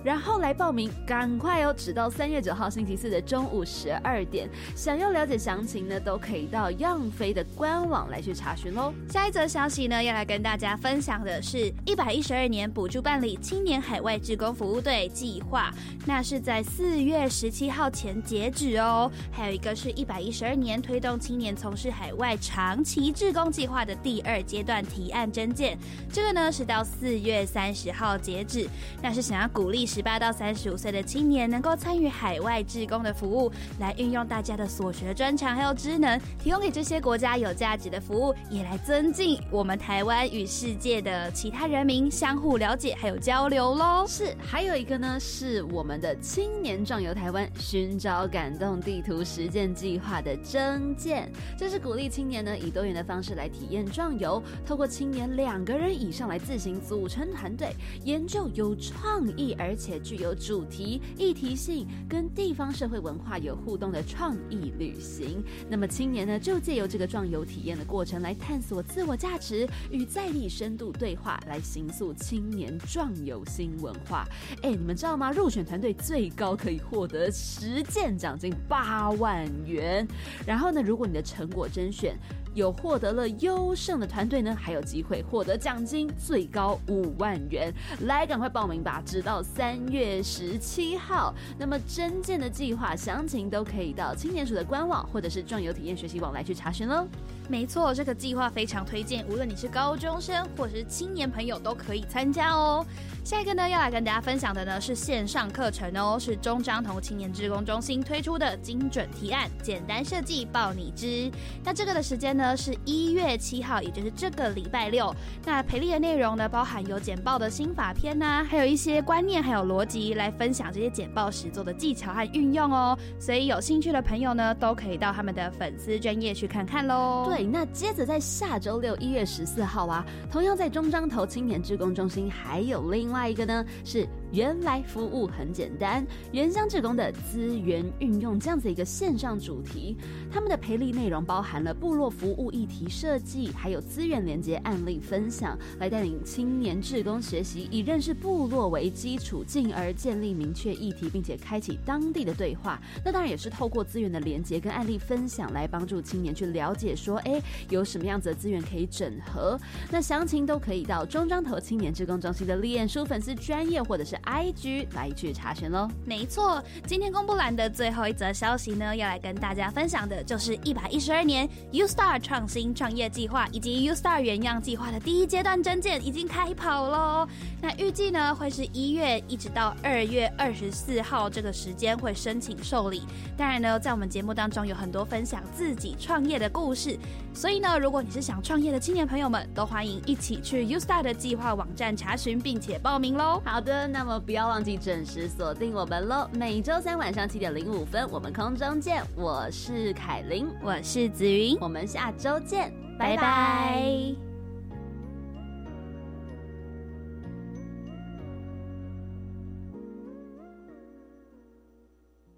[0.04, 1.74] 然后来报名，赶快哦！
[1.78, 4.50] 直到三月九号星期四的中午十二点。
[4.76, 8.92] 想要了解详情呢，都可以到样飞的官网来去查询喽。
[9.10, 15.72] 下一则消息呢，要来跟大家分享的是一百一十二年补助办理青年海外志工服务队计划，
[16.06, 19.12] 那是在四月十七号前截止哦。
[19.32, 25.78] 还有一个是一百一十二年推动青年从事海外长期志工计划的第二阶段提案征件，
[26.12, 28.68] 这个呢是到四月三十号截止，
[29.02, 29.43] 那是想要。
[29.48, 44.06] 鼓励十八到三十五岁的青年能够参与海外志工的服务，来运用大家的所学专长还有职能，提供给这些国家有价值的服务，也来增进我们台湾与世界的其他人民相互了解还有交流喽。
[44.08, 59.24] 是，还有一个呢，是我们的青年壮游台湾，寻找感动地图实践计划的征件，这是鼓励青年呢以多元的方式来体验壮游，透过青年两个人以上来自行组成团队，研究有创。
[59.38, 65.44] 意而且具有主题、议题性，跟地方社会文化有互动的创意旅行。
[65.70, 74.28] 那么青年呢，就借由这个壮游体验的过程，来探索自我价值，与在地深度对话，来形塑青年壮游新文化。
[74.62, 75.32] 哎，你们知道吗？
[75.32, 80.08] 入选团队最高可以获得实践奖金八万元。
[80.46, 82.18] 然后呢，如果你的成果甄选，
[82.54, 87.74] 有获得了优胜的团队呢，还有机会获得奖金，最高五万元。
[88.02, 91.34] 来，赶快报名吧，直到三月十七号。
[91.58, 97.08] 那么真件的计划详情都可以到青年署的官网或者是壮游体验学习网来去查询喽。
[97.50, 102.86] 没错，这个计划非常推荐，无论你是高中生或者是青年朋友都可以参加哦。
[103.24, 111.32] 下一个呢，要来跟大家分享的呢是线上课程哦，是中彰投青年职工中心推出的精准提案，简单设计报你知。
[111.64, 115.16] 那这个的时间呢是一月七号，也就是这个礼拜六。
[115.46, 122.98] 那培力的内容呢，包含有简报的新法篇呐，还有一些观念还有逻辑来分享这些简报时做的技巧和运用哦。
[123.18, 127.24] 所以有兴趣的朋友呢，都可以到他们的粉丝专业去看看喽。
[127.30, 133.13] 对，那接着在下周六一月十四号啊，同样在中彰投青年职工中心还有另。
[133.14, 134.08] 另外一个呢是。
[134.34, 139.96] 原来服务很简单，原乡志工的资源运用这样子一个线上主题，
[140.32, 152.82] 他们的培力内容包含了部落服务议题设计，还有资源连接案例分享，来带领青年志工学习以认识部落为基础，进而建立明确议题，并且开启当地的对话。
[153.06, 159.60] 那当然也是透过资源的连接跟案例分享，来帮助青年去了解说，哎，有什么样子的资源可以整合。
[159.92, 164.18] 那详情都可以到中彰头青年志工中心的脸书粉丝专业，或者是。
[164.24, 165.90] I G 来去查询喽。
[166.06, 177.28] 没错，今天公布栏的最后一则消息呢，要来跟大家分享的就是一百一十二年 U Star 创新创业计划以及 U Star 原样计划的第一阶段征件已经开跑喽。
[177.62, 183.04] 那预计呢会是一月一直到二月二十四号这个时间会申请受理。
[183.38, 186.98] 当然呢，在我们节目当中有很多分享自己创业的故事，
[187.34, 193.42] 所以呢，如果你是想创业的青年朋友们，都欢迎一起去 U Star 的计划网站查询并且报名喽。
[193.44, 194.13] 好的，那么。
[194.14, 196.30] 么不要忘记准时锁定我们喽！
[196.34, 199.04] 每周三晚上七点零五分，我们空中见。
[199.16, 204.33] 我是凯琳，我是紫云，我们下周见，拜拜。